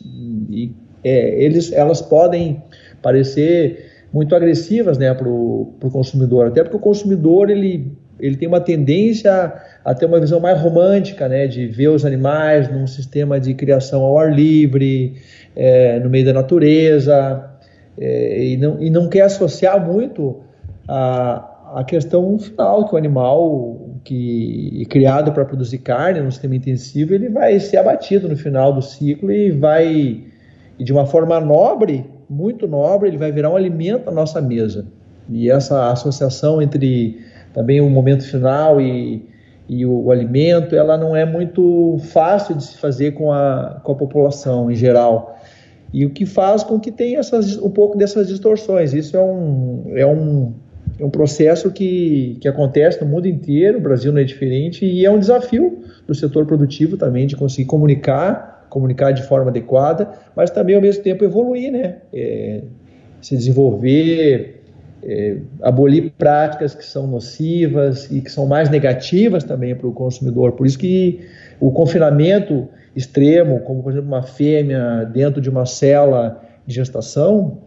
e 0.50 0.72
é, 1.04 1.44
eles, 1.44 1.72
elas 1.72 2.02
podem 2.02 2.62
parecer 3.02 3.88
muito 4.14 4.36
agressivas 4.36 4.98
né, 4.98 5.14
para 5.14 5.28
o 5.28 5.90
consumidor, 5.92 6.48
até 6.48 6.64
porque 6.64 6.78
o 6.78 6.80
consumidor 6.80 7.50
ele, 7.50 7.92
ele 8.20 8.36
tem 8.36 8.48
uma 8.48 8.60
tendência 8.60 9.54
a 9.84 9.94
ter 9.94 10.06
uma 10.06 10.20
visão 10.20 10.40
mais 10.40 10.60
romântica, 10.60 11.28
né, 11.28 11.48
de 11.48 11.68
ver 11.68 11.90
os 11.90 12.06
animais 12.06 12.72
num 12.72 12.88
sistema 12.88 13.40
de 13.40 13.54
criação 13.54 14.02
ao 14.02 14.18
ar 14.18 14.34
livre, 14.34 15.16
é, 15.56 16.00
no 16.00 16.10
meio 16.10 16.26
da 16.26 16.34
natureza, 16.34 17.50
é, 17.98 18.46
e, 18.46 18.58
não, 18.58 18.82
e 18.82 18.90
não 18.90 19.10
quer 19.10 19.22
associar 19.22 19.86
muito 19.86 20.42
a, 20.88 21.80
a 21.80 21.84
questão 21.84 22.38
final, 22.40 22.88
que 22.88 22.96
o 22.96 22.98
animal 22.98 23.88
que 24.04 24.86
criado 24.90 25.32
para 25.32 25.44
produzir 25.44 25.80
carne 25.80 26.22
no 26.22 26.32
sistema 26.32 26.56
intensivo, 26.56 27.14
ele 27.14 27.30
vai 27.30 27.60
ser 27.60 27.78
abatido 27.78 28.30
no 28.30 28.38
final 28.38 28.72
do 28.72 28.82
ciclo 28.82 29.32
e 29.32 29.52
vai, 29.52 30.24
e 30.80 30.84
de 30.84 30.94
uma 30.94 31.06
forma 31.06 31.40
nobre, 31.40 32.06
muito 32.30 32.68
nobre, 32.68 33.10
ele 33.10 33.18
vai 33.18 33.32
virar 33.32 33.50
um 33.50 33.56
alimento 33.56 34.06
na 34.06 34.12
nossa 34.12 34.42
mesa. 34.42 34.86
E 35.30 35.50
essa 35.50 35.92
associação 35.92 36.62
entre 36.62 37.20
também 37.58 37.82
o 37.82 37.90
momento 37.90 38.24
final 38.24 38.80
e, 38.80 39.26
e 39.68 39.84
o, 39.84 40.04
o, 40.04 40.12
alimento, 40.12 40.76
ela 40.76 40.96
não 40.96 41.16
é 41.16 41.26
muito 41.26 41.98
fácil 42.12 42.54
de 42.54 42.64
se 42.64 42.78
fazer 42.78 43.14
com 43.14 43.32
a, 43.34 43.82
com 43.84 43.94
a 43.94 43.96
população 43.96 44.70
em 44.70 44.76
geral. 44.76 45.40
E 45.92 46.06
o 46.06 46.12
que 46.12 46.24
faz 46.24 46.64
com 46.64 46.80
que 46.80 46.92
tenha 46.92 47.18
essas, 47.18 47.58
um 47.58 47.72
pouco 47.72 47.98
dessas 47.98 48.28
distorções. 48.28 48.94
Isso 48.94 49.18
é 49.18 49.20
um, 49.20 49.84
é 49.96 50.06
um, 50.06 50.54
é 51.00 51.04
um 51.04 51.10
processo 51.10 51.72
que, 51.72 52.38
que 52.40 52.48
acontece 52.48 53.04
no 53.04 53.08
mundo 53.10 53.28
inteiro, 53.28 53.80
o 53.80 53.82
Brasil 53.82 54.14
não 54.14 54.22
é 54.22 54.24
diferente, 54.24 54.86
e 54.86 55.04
é 55.04 55.10
um 55.10 55.18
desafio 55.18 55.80
do 56.06 56.14
setor 56.14 56.46
produtivo 56.46 56.96
também 56.96 57.26
de 57.26 57.36
conseguir 57.36 57.66
comunicar 57.66 58.56
comunicar 58.70 59.14
de 59.14 59.24
forma 59.24 59.50
adequada, 59.50 60.12
mas 60.36 60.52
também 60.52 60.76
ao 60.76 60.82
mesmo 60.82 61.02
tempo 61.02 61.24
evoluir, 61.24 61.72
né? 61.72 62.00
É, 62.14 62.62
se 63.22 63.36
desenvolver, 63.36 64.57
é, 65.04 65.38
abolir 65.62 66.12
práticas 66.18 66.74
que 66.76 66.86
são 66.86 67.08
nocivas 67.08 68.10
e 68.12 68.22
que 68.22 68.32
são 68.32 68.46
mais 68.46 68.70
negativas 68.70 69.44
também 69.44 69.76
para 69.76 69.88
o 69.88 69.92
consumidor. 69.92 70.54
Por 70.54 70.66
isso 70.66 70.78
que 70.78 71.22
o 71.60 71.72
confinamento 71.72 72.68
extremo, 72.96 73.60
como 73.62 73.84
por 73.84 73.92
exemplo 73.92 74.08
uma 74.08 74.24
fêmea 74.24 75.06
dentro 75.06 75.40
de 75.40 75.50
uma 75.50 75.66
cela 75.66 76.42
de 76.66 76.76
gestação, 76.76 77.60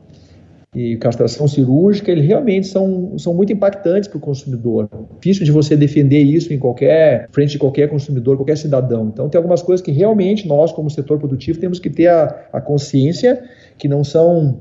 e 0.75 0.97
castração 0.99 1.49
cirúrgica, 1.49 2.13
eles 2.13 2.25
realmente 2.25 2.69
são, 2.69 3.19
são 3.19 3.35
muito 3.35 3.53
impactantes 3.53 4.09
para 4.09 4.19
o 4.19 4.21
consumidor. 4.21 4.89
Difícil 5.21 5.45
de 5.45 5.51
você 5.51 5.77
defender 5.77 6.23
isso 6.23 6.53
em 6.53 6.59
qualquer 6.59 7.29
frente 7.33 7.51
de 7.51 7.59
qualquer 7.59 7.89
consumidor, 7.89 8.37
qualquer 8.37 8.57
cidadão. 8.57 9.09
Então, 9.13 9.29
tem 9.29 9.37
algumas 9.37 9.63
coisas 9.63 9.85
que 9.85 9.91
realmente 9.91 10.47
nós, 10.47 10.71
como 10.71 10.89
setor 10.89 11.19
produtivo, 11.19 11.59
temos 11.59 11.81
que 11.81 11.91
ter 11.91 12.07
a, 12.07 12.47
a 12.53 12.61
consciência 12.61 13.43
que 13.77 13.89
não 13.89 14.05
são 14.05 14.61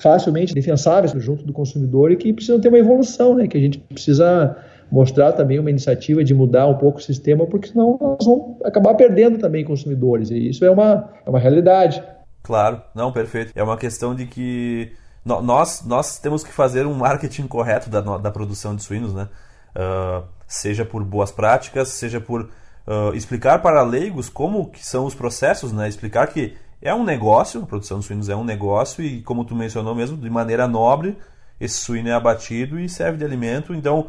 facilmente 0.00 0.54
defensáveis 0.54 1.12
junto 1.22 1.44
do 1.44 1.52
consumidor 1.52 2.10
e 2.10 2.16
que 2.16 2.32
precisam 2.32 2.60
ter 2.60 2.68
uma 2.68 2.78
evolução, 2.78 3.34
né? 3.34 3.46
Que 3.46 3.56
a 3.56 3.60
gente 3.60 3.78
precisa 3.78 4.56
mostrar 4.90 5.32
também 5.32 5.58
uma 5.58 5.70
iniciativa 5.70 6.24
de 6.24 6.34
mudar 6.34 6.66
um 6.66 6.74
pouco 6.74 6.98
o 6.98 7.02
sistema, 7.02 7.46
porque 7.46 7.68
senão 7.68 7.96
nós 8.00 8.24
vamos 8.24 8.56
acabar 8.64 8.94
perdendo 8.94 9.38
também 9.38 9.64
consumidores. 9.64 10.30
E 10.30 10.48
isso 10.48 10.64
é 10.64 10.70
uma, 10.70 11.10
é 11.24 11.30
uma 11.30 11.38
realidade. 11.38 12.02
Claro, 12.42 12.82
não, 12.94 13.12
perfeito. 13.12 13.52
É 13.54 13.62
uma 13.62 13.76
questão 13.76 14.14
de 14.14 14.26
que 14.26 14.92
nós, 15.24 15.84
nós 15.84 16.18
temos 16.18 16.42
que 16.42 16.52
fazer 16.52 16.86
um 16.86 16.94
marketing 16.94 17.46
correto 17.46 17.88
da, 17.90 18.00
da 18.00 18.30
produção 18.30 18.74
de 18.74 18.82
suínos, 18.82 19.14
né? 19.14 19.28
Uh, 19.76 20.24
seja 20.48 20.84
por 20.84 21.04
boas 21.04 21.30
práticas, 21.30 21.88
seja 21.88 22.20
por 22.20 22.42
uh, 22.42 23.14
explicar 23.14 23.62
para 23.62 23.82
leigos 23.82 24.28
como 24.28 24.68
que 24.68 24.84
são 24.84 25.04
os 25.04 25.14
processos, 25.14 25.72
né? 25.72 25.88
Explicar 25.88 26.26
que 26.26 26.54
é 26.82 26.94
um 26.94 27.04
negócio, 27.04 27.62
a 27.62 27.66
produção 27.66 27.98
de 27.98 28.06
suínos 28.06 28.28
é 28.28 28.36
um 28.36 28.44
negócio 28.44 29.04
e, 29.04 29.20
como 29.22 29.44
tu 29.44 29.54
mencionou 29.54 29.94
mesmo, 29.94 30.16
de 30.16 30.30
maneira 30.30 30.66
nobre, 30.66 31.16
esse 31.60 31.78
suíno 31.78 32.08
é 32.08 32.12
abatido 32.12 32.80
e 32.80 32.88
serve 32.88 33.18
de 33.18 33.24
alimento. 33.24 33.74
Então, 33.74 34.06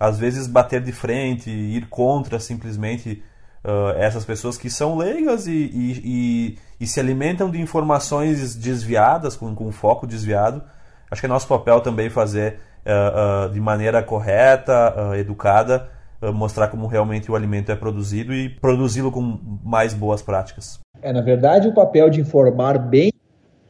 às 0.00 0.18
vezes, 0.18 0.46
bater 0.46 0.80
de 0.80 0.90
frente, 0.90 1.50
ir 1.50 1.86
contra 1.88 2.40
simplesmente 2.40 3.22
uh, 3.62 3.90
essas 3.98 4.24
pessoas 4.24 4.56
que 4.56 4.70
são 4.70 4.96
leigas 4.96 5.46
e, 5.46 5.52
e, 5.52 6.02
e, 6.04 6.58
e, 6.80 6.86
se 6.86 6.98
alimentam 6.98 7.50
de 7.50 7.60
informações 7.60 8.54
desviadas, 8.54 9.36
com, 9.36 9.54
com 9.54 9.70
foco 9.70 10.06
desviado. 10.06 10.62
Acho 11.10 11.20
que 11.20 11.26
é 11.26 11.28
nosso 11.28 11.46
papel 11.46 11.80
também 11.82 12.08
fazer 12.08 12.58
uh, 12.86 13.48
uh, 13.48 13.52
de 13.52 13.60
maneira 13.60 14.02
correta, 14.02 14.94
educada, 15.18 15.90
mostrar 16.32 16.68
como 16.68 16.86
realmente 16.86 17.30
o 17.30 17.36
alimento 17.36 17.70
é 17.72 17.76
produzido 17.76 18.32
e 18.32 18.48
produzi-lo 18.48 19.10
com 19.10 19.38
mais 19.64 19.92
boas 19.94 20.22
práticas. 20.22 20.80
É, 21.02 21.12
na 21.12 21.20
verdade, 21.20 21.68
o 21.68 21.74
papel 21.74 22.08
de 22.08 22.20
informar 22.20 22.78
bem 22.78 23.12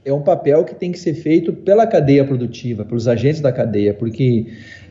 é 0.05 0.13
um 0.13 0.23
papel 0.23 0.65
que 0.65 0.75
tem 0.75 0.93
que 0.93 0.99
ser 0.99 1.15
feito 1.15 1.53
pela 1.53 1.87
cadeia 1.87 2.25
produtiva, 2.25 2.85
pelos 2.85 3.09
agentes 3.09 3.41
da 3.41 3.51
cadeia, 3.51 3.95
porque 3.95 4.47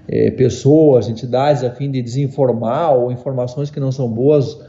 é, 0.08 0.32
pessoas, 0.32 1.08
entidades 1.08 1.64
a 1.64 1.70
fim 1.70 1.90
de 1.90 2.02
desinformar 2.02 2.96
ou 2.96 3.12
informações 3.12 3.70
que 3.70 3.80
não 3.80 3.92
são 3.92 4.10
boas 4.10 4.60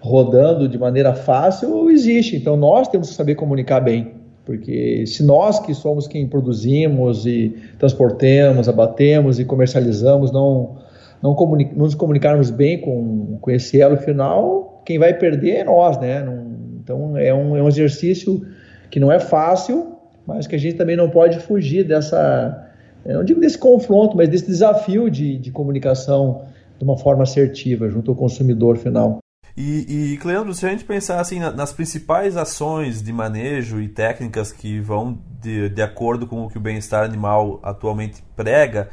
rodando 0.00 0.68
de 0.68 0.78
maneira 0.78 1.14
fácil 1.14 1.90
existe. 1.90 2.36
Então 2.36 2.56
nós 2.56 2.88
temos 2.88 3.08
que 3.08 3.14
saber 3.14 3.34
comunicar 3.34 3.80
bem, 3.80 4.12
porque 4.44 5.06
se 5.06 5.24
nós 5.24 5.58
que 5.58 5.74
somos 5.74 6.06
quem 6.06 6.28
produzimos 6.28 7.26
e 7.26 7.56
transportamos, 7.78 8.68
abatemos 8.68 9.40
e 9.40 9.44
comercializamos 9.44 10.30
não 10.30 10.76
não, 11.24 11.34
comunic, 11.34 11.74
nos 11.74 11.94
comunicarmos 11.94 12.50
bem 12.50 12.78
com, 12.82 13.38
com 13.40 13.50
esse 13.50 13.80
elo 13.80 13.96
final, 13.96 14.82
quem 14.84 14.98
vai 14.98 15.14
perder 15.14 15.52
é 15.52 15.64
nós, 15.64 15.98
né? 15.98 16.22
Não, 16.22 16.44
então 16.82 17.16
é 17.16 17.32
um, 17.32 17.56
é 17.56 17.62
um 17.62 17.66
exercício 17.66 18.46
que 18.90 19.00
não 19.00 19.10
é 19.10 19.18
fácil, 19.18 19.96
mas 20.26 20.46
que 20.46 20.54
a 20.54 20.58
gente 20.58 20.76
também 20.76 20.98
não 20.98 21.08
pode 21.08 21.38
fugir 21.38 21.82
dessa, 21.82 22.70
não 23.06 23.24
digo 23.24 23.40
desse 23.40 23.56
confronto, 23.56 24.14
mas 24.14 24.28
desse 24.28 24.46
desafio 24.46 25.08
de, 25.08 25.38
de 25.38 25.50
comunicação 25.50 26.42
de 26.78 26.84
uma 26.84 26.98
forma 26.98 27.22
assertiva 27.22 27.88
junto 27.88 28.10
ao 28.10 28.16
consumidor 28.16 28.76
final. 28.76 29.20
E, 29.56 30.12
e 30.12 30.16
Cleandro, 30.18 30.52
se 30.52 30.66
a 30.66 30.68
gente 30.68 30.84
pensar 30.84 31.20
assim 31.20 31.38
nas 31.38 31.72
principais 31.72 32.36
ações 32.36 33.02
de 33.02 33.12
manejo 33.14 33.80
e 33.80 33.88
técnicas 33.88 34.52
que 34.52 34.78
vão 34.78 35.18
de, 35.40 35.70
de 35.70 35.80
acordo 35.80 36.26
com 36.26 36.44
o 36.44 36.50
que 36.50 36.58
o 36.58 36.60
bem-estar 36.60 37.02
animal 37.02 37.60
atualmente 37.62 38.22
prega, 38.36 38.90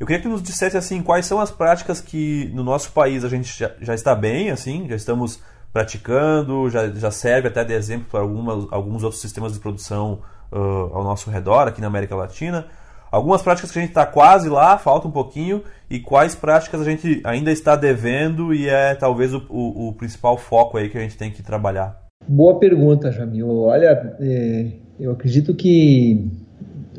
eu 0.00 0.06
queria 0.06 0.22
que 0.22 0.28
nos 0.28 0.42
dissesse 0.42 0.76
assim 0.76 1.02
quais 1.02 1.26
são 1.26 1.38
as 1.38 1.50
práticas 1.50 2.00
que 2.00 2.50
no 2.54 2.64
nosso 2.64 2.90
país 2.90 3.24
a 3.24 3.28
gente 3.28 3.56
já, 3.56 3.70
já 3.80 3.94
está 3.94 4.14
bem, 4.14 4.50
assim, 4.50 4.88
já 4.88 4.96
estamos 4.96 5.40
praticando, 5.72 6.68
já, 6.68 6.88
já 6.88 7.10
serve 7.10 7.46
até 7.46 7.62
de 7.62 7.74
exemplo 7.74 8.06
para 8.10 8.20
algumas, 8.20 8.66
alguns 8.72 9.04
outros 9.04 9.20
sistemas 9.20 9.52
de 9.52 9.60
produção 9.60 10.20
uh, 10.50 10.92
ao 10.92 11.04
nosso 11.04 11.30
redor, 11.30 11.68
aqui 11.68 11.80
na 11.80 11.86
América 11.86 12.16
Latina 12.16 12.66
algumas 13.10 13.42
práticas 13.42 13.70
que 13.70 13.78
a 13.78 13.82
gente 13.82 13.90
está 13.90 14.06
quase 14.06 14.48
lá, 14.48 14.78
falta 14.78 15.08
um 15.08 15.10
pouquinho, 15.10 15.62
e 15.90 15.98
quais 15.98 16.34
práticas 16.34 16.80
a 16.80 16.84
gente 16.84 17.20
ainda 17.24 17.50
está 17.50 17.74
devendo 17.74 18.54
e 18.54 18.68
é 18.68 18.94
talvez 18.94 19.34
o, 19.34 19.42
o, 19.48 19.88
o 19.88 19.92
principal 19.94 20.38
foco 20.38 20.78
aí 20.78 20.88
que 20.88 20.96
a 20.96 21.00
gente 21.00 21.16
tem 21.16 21.30
que 21.30 21.42
trabalhar? 21.42 21.98
Boa 22.28 22.58
pergunta, 22.58 23.10
Jamil. 23.10 23.48
Olha, 23.62 24.16
é, 24.20 24.66
eu 25.00 25.10
acredito 25.10 25.54
que 25.54 26.30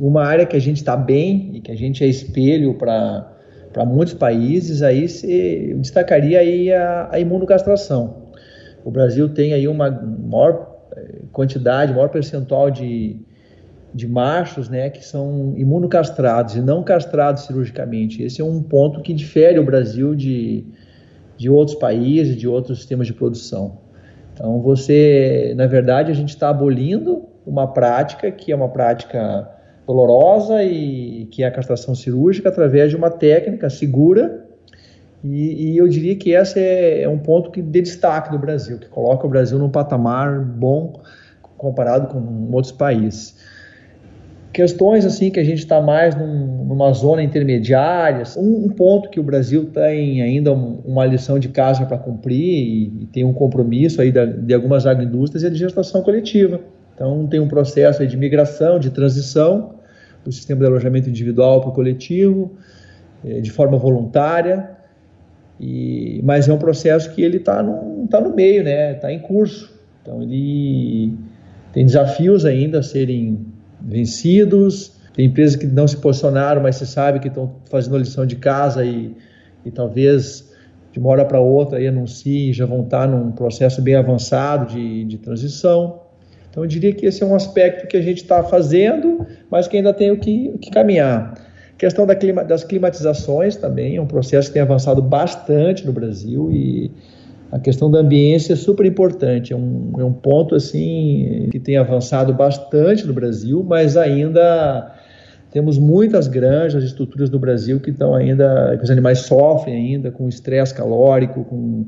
uma 0.08 0.24
área 0.24 0.48
que 0.48 0.56
a 0.56 0.60
gente 0.60 0.78
está 0.78 0.98
bem 0.98 1.52
e 1.54 1.62
que 1.62 1.72
a 1.72 1.76
gente 1.76 2.04
é 2.04 2.08
espelho 2.08 2.74
para 2.74 3.86
muitos 3.86 4.16
países, 4.16 4.82
aí 4.82 5.08
se, 5.08 5.32
eu 5.70 5.78
destacaria 5.78 6.40
aí 6.40 6.74
a, 6.74 7.10
a 7.12 7.20
imunocastração. 7.20 8.32
O 8.84 8.90
Brasil 8.90 9.30
tem 9.30 9.54
aí 9.54 9.68
uma 9.68 9.92
maior 9.92 10.76
é, 10.98 11.20
quantidade, 11.32 11.94
maior 11.94 12.10
percentual 12.10 12.72
de, 12.72 13.20
de 13.94 14.08
machos 14.08 14.70
né, 14.70 14.90
que 14.90 15.06
são 15.06 15.54
imunocastrados 15.56 16.56
e 16.56 16.62
não 16.62 16.82
castrados 16.82 17.44
cirurgicamente. 17.44 18.24
Esse 18.24 18.42
é 18.42 18.44
um 18.44 18.64
ponto 18.64 19.02
que 19.02 19.14
difere 19.14 19.60
o 19.60 19.64
Brasil 19.64 20.16
de, 20.16 20.66
de 21.38 21.48
outros 21.48 21.78
países, 21.78 22.36
de 22.36 22.48
outros 22.48 22.80
sistemas 22.80 23.06
de 23.06 23.14
produção. 23.14 23.78
Então, 24.34 24.64
você, 24.64 25.54
na 25.56 25.68
verdade, 25.68 26.10
a 26.10 26.16
gente 26.16 26.30
está 26.30 26.50
abolindo 26.50 27.30
uma 27.46 27.72
prática 27.72 28.32
que 28.32 28.52
é 28.52 28.56
uma 28.56 28.70
prática 28.70 29.61
dolorosa 29.86 30.64
e 30.64 31.26
que 31.32 31.44
é 31.44 31.48
a 31.48 31.52
castração 31.52 31.96
cirúrgica 31.96 32.50
através 32.50 32.90
de 32.90 32.96
uma 32.96 33.10
técnica 33.10 33.70
segura. 33.70 34.46
E, 35.24 35.72
e 35.72 35.78
eu 35.78 35.88
diria 35.88 36.16
que 36.16 36.32
esse 36.32 36.60
é, 36.60 37.04
é 37.04 37.10
um 37.10 37.20
ponto 37.20 37.52
que 37.52 37.62
de 37.62 37.82
destaque 37.82 38.32
do 38.32 38.40
Brasil, 38.40 38.80
que 38.80 38.88
coloca 38.88 39.26
o 39.26 39.30
Brasil 39.30 39.60
num 39.60 39.70
patamar 39.70 40.40
bom 40.40 41.00
comparado 41.58 42.08
com 42.08 42.50
outros 42.52 42.72
países 42.72 43.36
questões 44.52 45.06
assim 45.06 45.32
que 45.32 45.40
a 45.40 45.44
gente 45.44 45.60
está 45.60 45.82
mais 45.82 46.16
num, 46.16 46.66
numa 46.66 46.92
zona 46.94 47.24
intermediária. 47.24 48.24
Um, 48.38 48.66
um, 48.66 48.70
ponto 48.70 49.10
que 49.10 49.20
o 49.20 49.24
Brasil 49.24 49.66
tem 49.66 50.22
ainda 50.22 50.54
um, 50.54 50.82
uma 50.86 51.06
lição 51.06 51.40
de 51.40 51.50
casa 51.50 51.86
para 51.86 51.98
cumprir 51.98 52.38
e, 52.38 53.04
e, 53.04 53.06
tem 53.08 53.24
um 53.24 53.34
compromisso 53.34 54.02
aí 54.02 54.12
da, 54.12 54.26
de 54.26 54.54
algumas 54.54 54.86
agroindústrias 54.86 55.44
é 55.44 55.50
de 55.50 55.58
gestação 55.58 56.02
coletiva. 56.02 56.60
Então 57.02 57.26
tem 57.26 57.40
um 57.40 57.48
processo 57.48 58.06
de 58.06 58.16
migração, 58.16 58.78
de 58.78 58.92
transição 58.92 59.74
do 60.24 60.32
sistema 60.32 60.60
de 60.60 60.68
alojamento 60.68 61.10
individual 61.10 61.60
para 61.60 61.72
o 61.72 61.74
coletivo, 61.74 62.52
é, 63.26 63.42
de 63.42 63.50
forma 63.50 63.76
voluntária. 63.76 64.70
E, 65.60 66.22
mas 66.24 66.48
é 66.48 66.54
um 66.54 66.60
processo 66.60 67.10
que 67.10 67.24
ele 67.24 67.38
está 67.38 67.64
no, 67.64 68.08
tá 68.08 68.22
no 68.22 68.36
meio, 68.36 68.64
né? 68.64 68.92
Está 68.92 69.12
em 69.12 69.18
curso. 69.18 69.74
Então 70.00 70.22
ele 70.22 71.18
tem 71.74 71.84
desafios 71.84 72.46
ainda 72.46 72.80
a 72.80 72.84
serem 72.84 73.48
vencidos, 73.82 74.96
Tem 75.16 75.26
empresas 75.26 75.56
que 75.56 75.66
não 75.66 75.88
se 75.88 75.98
posicionaram, 75.98 76.62
mas 76.62 76.76
você 76.76 76.86
sabe 76.86 77.20
que 77.20 77.30
estão 77.30 77.56
fazendo 77.66 77.96
a 77.96 78.00
lição 78.00 78.28
de 78.28 78.36
casa 78.36 78.86
e, 78.86 79.16
e 79.66 79.72
talvez 79.72 80.54
de 80.92 81.00
uma 81.00 81.10
hora 81.10 81.26
para 81.26 81.40
outra 81.40 81.80
aí 81.80 81.88
anunciem 81.88 82.54
já 82.54 82.68
vão 82.68 82.84
estar 82.84 83.08
num 83.08 83.32
processo 83.32 83.82
bem 83.82 83.96
avançado 83.96 84.72
de, 84.72 85.04
de 85.06 85.18
transição. 85.18 86.01
Então 86.52 86.64
eu 86.64 86.68
diria 86.68 86.94
que 86.94 87.06
esse 87.06 87.24
é 87.24 87.26
um 87.26 87.34
aspecto 87.34 87.88
que 87.88 87.96
a 87.96 88.02
gente 88.02 88.22
está 88.22 88.44
fazendo, 88.44 89.26
mas 89.50 89.68
que 89.68 89.78
ainda 89.78 89.94
tem 89.94 90.12
o 90.12 90.18
que, 90.20 90.58
que 90.60 90.70
caminhar. 90.70 91.34
Questão 91.78 92.06
da 92.06 92.14
clima, 92.14 92.44
das 92.44 92.64
climatizações 92.64 93.56
também 93.56 93.96
é 93.96 94.02
um 94.02 94.06
processo 94.06 94.50
que 94.50 94.54
tem 94.54 94.62
avançado 94.62 95.02
bastante 95.02 95.86
no 95.86 95.94
Brasil 95.94 96.52
e 96.52 96.92
a 97.52 97.58
questão 97.58 97.90
da 97.90 98.00
ambiência 98.00 98.54
é 98.54 98.56
super 98.56 98.86
importante. 98.86 99.52
É 99.54 99.56
um, 99.56 99.94
é 99.98 100.04
um 100.04 100.14
ponto 100.14 100.54
assim 100.54 101.48
que 101.52 101.60
tem 101.60 101.78
avançado 101.78 102.34
bastante 102.34 103.08
no 103.08 103.14
Brasil, 103.14 103.64
mas 103.68 103.98
ainda 103.98 104.94
temos 105.52 105.78
muitas 105.78 106.28
granjas, 106.28 106.84
estruturas 106.84 107.30
no 107.30 107.40
Brasil 107.40 107.80
que 107.80 107.90
estão 107.90 108.14
ainda, 108.14 108.78
que 108.78 108.84
os 108.84 108.92
animais 108.92 109.20
sofrem 109.20 109.76
ainda 109.76 110.12
com 110.12 110.30
estresse 110.30 110.74
calórico, 110.74 111.44
com 111.44 111.88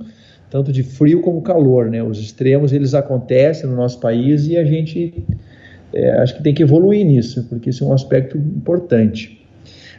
tanto 0.53 0.71
de 0.71 0.83
frio 0.83 1.19
como 1.19 1.41
calor, 1.41 1.89
né? 1.89 2.03
Os 2.03 2.19
extremos 2.19 2.71
eles 2.71 2.93
acontecem 2.93 3.67
no 3.67 3.75
nosso 3.75 3.99
país 3.99 4.45
e 4.45 4.55
a 4.55 4.63
gente 4.63 5.25
é, 5.91 6.11
acho 6.19 6.37
que 6.37 6.43
tem 6.43 6.53
que 6.53 6.61
evoluir 6.61 7.03
nisso, 7.03 7.43
porque 7.49 7.71
isso 7.71 7.83
é 7.83 7.87
um 7.87 7.91
aspecto 7.91 8.37
importante. 8.37 9.43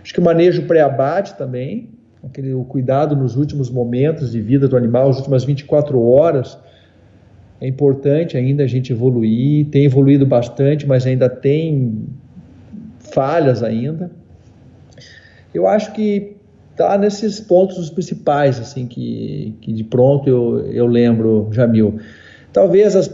Acho 0.00 0.14
que 0.14 0.20
o 0.20 0.22
manejo 0.22 0.62
pré-abate 0.62 1.36
também, 1.36 1.88
aquele, 2.22 2.54
o 2.54 2.62
cuidado 2.62 3.16
nos 3.16 3.34
últimos 3.34 3.68
momentos 3.68 4.30
de 4.30 4.40
vida 4.40 4.68
do 4.68 4.76
animal, 4.76 5.10
as 5.10 5.16
últimas 5.16 5.42
24 5.42 6.00
horas, 6.00 6.56
é 7.60 7.66
importante 7.66 8.36
ainda 8.36 8.62
a 8.62 8.68
gente 8.68 8.92
evoluir, 8.92 9.66
tem 9.70 9.86
evoluído 9.86 10.24
bastante, 10.24 10.86
mas 10.86 11.04
ainda 11.04 11.28
tem 11.28 12.06
falhas 13.00 13.60
ainda. 13.60 14.08
Eu 15.52 15.66
acho 15.66 15.92
que 15.92 16.36
tá 16.76 16.98
nesses 16.98 17.40
pontos 17.40 17.78
os 17.78 17.90
principais, 17.90 18.58
assim, 18.58 18.86
que, 18.86 19.56
que 19.60 19.72
de 19.72 19.84
pronto 19.84 20.28
eu, 20.28 20.66
eu 20.72 20.86
lembro, 20.86 21.48
Jamil. 21.52 21.98
Talvez 22.52 22.94
as, 22.94 23.10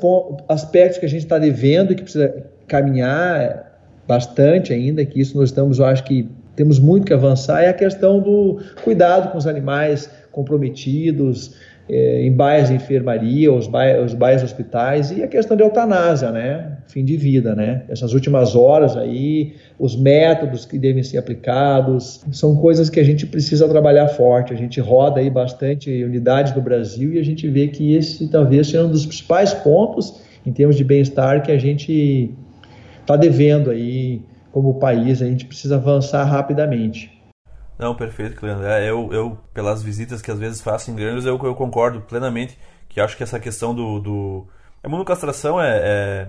aspectos 0.49 0.99
que 0.99 1.07
a 1.07 1.09
gente 1.09 1.23
está 1.23 1.39
devendo, 1.39 1.95
que 1.95 2.03
precisa 2.03 2.45
caminhar 2.67 3.71
bastante 4.07 4.73
ainda, 4.73 5.05
que 5.05 5.21
isso 5.21 5.37
nós 5.37 5.51
estamos, 5.51 5.79
eu 5.79 5.87
acho 5.87 6.05
que 6.05 6.29
temos 6.57 6.79
muito 6.79 7.07
que 7.07 7.13
avançar, 7.13 7.63
é 7.63 7.69
a 7.69 7.73
questão 7.73 8.21
do 8.21 8.61
cuidado 8.83 9.33
com 9.33 9.39
os 9.39 9.47
animais 9.47 10.11
comprometidos, 10.31 11.55
é, 11.93 12.25
em 12.25 12.33
bairros 12.33 12.69
de 12.69 12.77
enfermaria, 12.77 13.53
os 13.53 13.67
bairros, 13.67 14.13
os 14.13 14.15
bairros 14.15 14.45
hospitais, 14.45 15.11
e 15.11 15.25
a 15.25 15.27
questão 15.27 15.57
da 15.57 15.65
eutanásia, 15.65 16.31
né? 16.31 16.79
Fim 16.87 17.05
de 17.05 17.17
vida, 17.17 17.53
né? 17.53 17.83
Essas 17.89 18.13
últimas 18.13 18.55
horas 18.55 18.97
aí, 18.97 19.55
os 19.77 19.97
métodos 19.97 20.65
que 20.65 20.79
devem 20.79 21.03
ser 21.03 21.19
aplicados, 21.19 22.25
são 22.31 22.55
coisas 22.55 22.89
que 22.89 23.01
a 23.01 23.03
gente 23.03 23.27
precisa 23.27 23.69
trabalhar 23.69 24.07
forte. 24.07 24.53
A 24.53 24.57
gente 24.57 24.81
roda 24.81 25.19
aí 25.19 25.29
bastante 25.29 26.05
unidades 26.05 26.53
do 26.53 26.61
Brasil 26.61 27.15
e 27.15 27.19
a 27.19 27.25
gente 27.25 27.49
vê 27.49 27.67
que 27.67 27.97
esse 27.97 28.29
talvez 28.29 28.69
seja 28.69 28.85
um 28.85 28.91
dos 28.91 29.05
principais 29.05 29.53
pontos 29.53 30.21
em 30.47 30.53
termos 30.53 30.77
de 30.77 30.85
bem-estar 30.85 31.43
que 31.43 31.51
a 31.51 31.59
gente 31.59 32.31
está 33.01 33.17
devendo 33.17 33.69
aí 33.71 34.23
como 34.53 34.75
país, 34.75 35.21
a 35.21 35.27
gente 35.27 35.45
precisa 35.45 35.75
avançar 35.75 36.25
rapidamente. 36.25 37.20
Não, 37.81 37.95
perfeito, 37.95 38.37
Cleandro. 38.37 38.67
É, 38.67 38.91
eu, 38.91 39.11
eu, 39.11 39.39
pelas 39.55 39.83
visitas 39.83 40.21
que 40.21 40.31
às 40.31 40.39
vezes 40.39 40.61
faço 40.61 40.91
em 40.91 40.95
granjas, 40.95 41.25
eu, 41.25 41.41
eu 41.43 41.55
concordo 41.55 42.03
plenamente 42.03 42.59
que 42.91 43.01
acho 43.01 43.17
que 43.17 43.23
essa 43.23 43.41
questão 43.41 43.75
do... 43.75 43.99
do... 43.99 44.47
A 44.85 44.89
imunocastração 44.89 45.59
é, 45.59 45.81
é, 45.83 46.29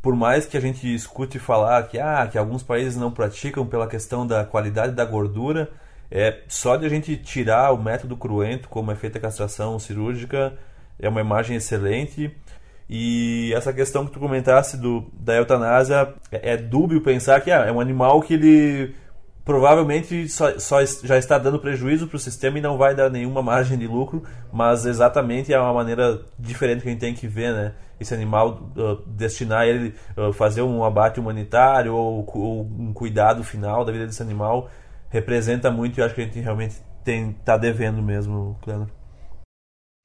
Por 0.00 0.14
mais 0.14 0.46
que 0.46 0.56
a 0.56 0.60
gente 0.60 0.92
escute 0.94 1.40
falar 1.40 1.82
que, 1.88 1.98
ah, 1.98 2.28
que 2.30 2.38
alguns 2.38 2.62
países 2.62 2.96
não 2.96 3.10
praticam 3.10 3.66
pela 3.66 3.88
questão 3.88 4.24
da 4.24 4.44
qualidade 4.44 4.92
da 4.92 5.04
gordura, 5.04 5.68
é 6.12 6.42
só 6.46 6.76
de 6.76 6.86
a 6.86 6.88
gente 6.88 7.16
tirar 7.16 7.72
o 7.72 7.82
método 7.82 8.16
cruento, 8.16 8.68
como 8.68 8.92
é 8.92 8.94
feita 8.94 9.18
a 9.18 9.22
castração 9.22 9.76
cirúrgica, 9.80 10.56
é 10.96 11.08
uma 11.08 11.20
imagem 11.20 11.56
excelente. 11.56 12.30
E 12.88 13.52
essa 13.52 13.72
questão 13.72 14.06
que 14.06 14.12
tu 14.12 14.20
comentasse 14.20 14.76
do, 14.76 15.10
da 15.12 15.34
eutanásia, 15.34 16.14
é, 16.30 16.52
é 16.52 16.56
dúbio 16.56 17.00
pensar 17.00 17.40
que 17.40 17.50
ah, 17.50 17.64
é 17.66 17.72
um 17.72 17.80
animal 17.80 18.20
que 18.20 18.34
ele 18.34 18.94
provavelmente 19.44 20.28
só, 20.28 20.58
só 20.58 20.84
já 20.84 21.18
está 21.18 21.38
dando 21.38 21.58
prejuízo 21.58 22.06
para 22.06 22.16
o 22.16 22.20
sistema 22.20 22.58
e 22.58 22.62
não 22.62 22.78
vai 22.78 22.94
dar 22.94 23.10
nenhuma 23.10 23.42
margem 23.42 23.76
de 23.76 23.86
lucro, 23.86 24.22
mas 24.52 24.86
exatamente 24.86 25.52
é 25.52 25.60
uma 25.60 25.74
maneira 25.74 26.20
diferente 26.38 26.82
que 26.82 26.88
a 26.88 26.90
gente 26.92 27.00
tem 27.00 27.14
que 27.14 27.26
ver, 27.26 27.52
né? 27.52 27.72
Esse 28.00 28.14
animal 28.14 28.70
uh, 28.76 28.96
destinar 29.06 29.66
ele 29.66 29.94
uh, 30.16 30.32
fazer 30.32 30.62
um 30.62 30.82
abate 30.82 31.20
humanitário 31.20 31.94
ou, 31.94 32.26
ou, 32.34 32.62
um 32.62 32.92
cuidado 32.92 33.44
final 33.44 33.84
da 33.84 33.92
vida 33.92 34.06
desse 34.06 34.22
animal 34.22 34.68
representa 35.10 35.70
muito 35.70 35.98
e 35.98 36.02
acho 36.02 36.14
que 36.14 36.22
a 36.22 36.24
gente 36.24 36.40
realmente 36.40 36.76
tem 37.04 37.36
tá 37.44 37.56
devendo 37.56 38.02
mesmo, 38.02 38.56
Cleandro. 38.62 38.90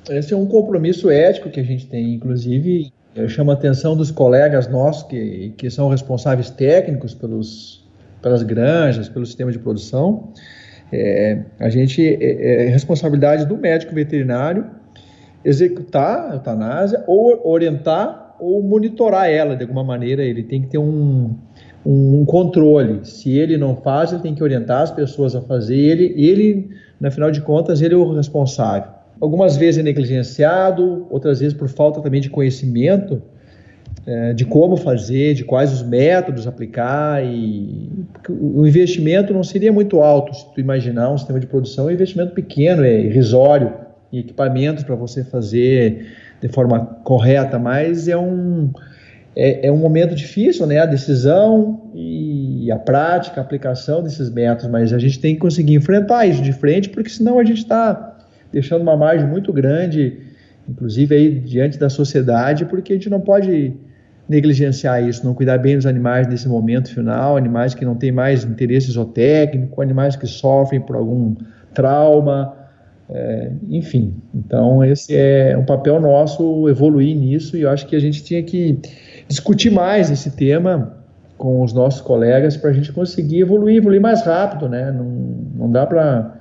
Esse 0.10 0.34
é 0.34 0.38
um 0.38 0.46
compromisso 0.46 1.10
ético 1.10 1.50
que 1.50 1.60
a 1.60 1.64
gente 1.64 1.88
tem, 1.88 2.14
inclusive 2.14 2.92
eu 3.16 3.28
chamo 3.28 3.52
a 3.52 3.54
atenção 3.54 3.98
dos 3.98 4.12
colegas 4.12 4.68
nossos 4.68 5.04
que, 5.04 5.54
que 5.58 5.70
são 5.70 5.90
responsáveis 5.90 6.50
técnicos 6.50 7.14
pelos 7.14 7.79
pelas 8.22 8.44
granjas, 8.44 9.10
pelo 9.10 9.26
sistema 9.26 9.52
de 9.52 9.60
produção. 9.60 10.34
É, 10.92 11.44
a 11.60 11.70
gente 11.70 12.02
é, 12.06 12.66
é, 12.66 12.70
responsabilidade 12.70 13.46
do 13.46 13.56
médico 13.56 13.94
veterinário 13.94 14.66
executar 15.46 16.32
a 16.32 16.34
eutanásia 16.36 17.04
ou 17.08 17.48
orientar 17.48 18.36
ou 18.40 18.62
monitorar 18.64 19.30
ela 19.30 19.56
de 19.56 19.64
alguma 19.64 19.84
maneira. 19.84 20.24
Ele 20.24 20.44
tem 20.44 20.62
que 20.62 20.68
ter 20.68 20.78
um, 20.78 21.36
um 21.86 22.26
controle. 22.26 23.02
Se 23.04 23.38
ele 23.38 23.58
não 23.58 23.76
faz, 23.76 24.12
ele 24.12 24.22
tem 24.22 24.34
que 24.34 24.44
orientar 24.44 24.82
as 24.82 24.92
pessoas 24.92 25.36
a 25.36 25.42
fazer. 25.42 25.78
Ele, 25.78 26.14
ele, 26.18 26.70
na 27.00 27.12
final 27.12 27.32
de 27.32 27.42
contas, 27.42 27.82
ele 27.82 27.94
é 27.94 27.98
o 27.98 28.14
responsável. 28.14 28.92
Algumas 29.20 29.58
vezes 29.58 29.80
é 29.80 29.84
negligenciado, 29.84 31.06
outras 31.10 31.40
vezes 31.42 31.54
por 31.54 31.68
falta 31.68 32.02
também 32.02 32.22
de 32.22 32.30
conhecimento 32.30 33.22
é, 34.06 34.34
de 34.34 34.46
como 34.46 34.78
fazer, 34.78 35.34
de 35.34 35.44
quais 35.44 35.72
os 35.74 35.84
métodos 35.84 36.48
aplicar 36.48 37.24
e 37.24 37.90
o 38.30 38.66
investimento 38.66 39.34
não 39.34 39.44
seria 39.44 39.72
muito 39.72 40.02
alto 40.02 40.36
se 40.36 40.54
tu 40.54 40.60
imaginar 40.60 41.12
um 41.12 41.18
sistema 41.18 41.40
de 41.40 41.48
produção, 41.48 41.86
é 41.86 41.92
um 41.92 41.94
investimento 41.94 42.34
pequeno, 42.34 42.84
é 42.84 43.02
irrisório 43.02 43.74
em 44.12 44.20
equipamentos 44.20 44.84
para 44.84 44.96
você 44.96 45.24
fazer 45.24 46.08
de 46.42 46.48
forma 46.48 46.80
correta, 47.04 47.60
mas 47.60 48.08
é 48.08 48.18
um 48.18 48.72
é, 49.36 49.68
é, 49.68 49.72
um 49.72 49.78
momento 49.78 50.16
difícil, 50.16 50.66
né? 50.66 50.80
A 50.80 50.86
decisão 50.86 51.92
e 51.94 52.72
a 52.72 52.78
prática, 52.78 53.40
a 53.40 53.44
aplicação 53.44 54.02
desses 54.02 54.30
métodos, 54.30 54.70
mas 54.70 54.92
a 54.92 54.98
gente 54.98 55.20
tem 55.20 55.36
que 55.36 55.40
conseguir 55.40 55.76
enfrentar 55.76 56.26
isso 56.26 56.42
de 56.42 56.52
frente, 56.52 56.90
porque 56.90 57.10
senão 57.10 57.40
a 57.40 57.44
gente 57.44 57.60
está 57.60 58.18
deixando 58.52 58.82
uma 58.82 58.98
margem 58.98 59.28
muito 59.28 59.54
grande, 59.54 60.18
inclusive 60.68 61.16
aí 61.16 61.40
diante 61.40 61.78
da 61.78 61.90
sociedade, 61.90 62.66
porque 62.66 62.94
a 62.94 62.96
gente 62.96 63.10
não 63.10 63.22
pode 63.22 63.74
negligenciar 64.30 65.04
isso, 65.04 65.26
não 65.26 65.34
cuidar 65.34 65.58
bem 65.58 65.76
dos 65.76 65.88
animais 65.88 66.28
nesse 66.28 66.48
momento 66.48 66.94
final, 66.94 67.36
animais 67.36 67.74
que 67.74 67.84
não 67.84 67.96
têm 67.96 68.12
mais 68.12 68.44
interesse 68.44 68.92
zootécnico, 68.92 69.82
animais 69.82 70.16
que 70.16 70.28
sofrem 70.28 70.80
por 70.80 70.96
algum 70.96 71.36
trauma, 71.74 72.56
é, 73.10 73.52
enfim. 73.70 74.14
Então, 74.34 74.84
esse 74.84 75.16
é 75.16 75.58
um 75.58 75.66
papel 75.66 76.00
nosso 76.00 76.70
evoluir 76.70 77.16
nisso 77.18 77.58
e 77.58 77.62
eu 77.62 77.70
acho 77.72 77.88
que 77.88 77.96
a 77.96 78.00
gente 78.00 78.24
tinha 78.24 78.44
que 78.44 78.80
discutir 79.28 79.72
mais 79.72 80.12
esse 80.12 80.32
tema 80.32 80.96
com 81.36 81.64
os 81.64 81.74
nossos 81.74 82.02
colegas 82.02 82.56
para 82.56 82.70
a 82.70 82.74
gente 82.74 82.92
conseguir 82.92 83.40
evoluir, 83.40 83.78
evoluir 83.78 84.02
mais 84.02 84.22
rápido, 84.24 84.70
né? 84.70 84.92
Não, 84.92 85.06
não 85.56 85.72
dá 85.72 85.88
para 85.88 86.36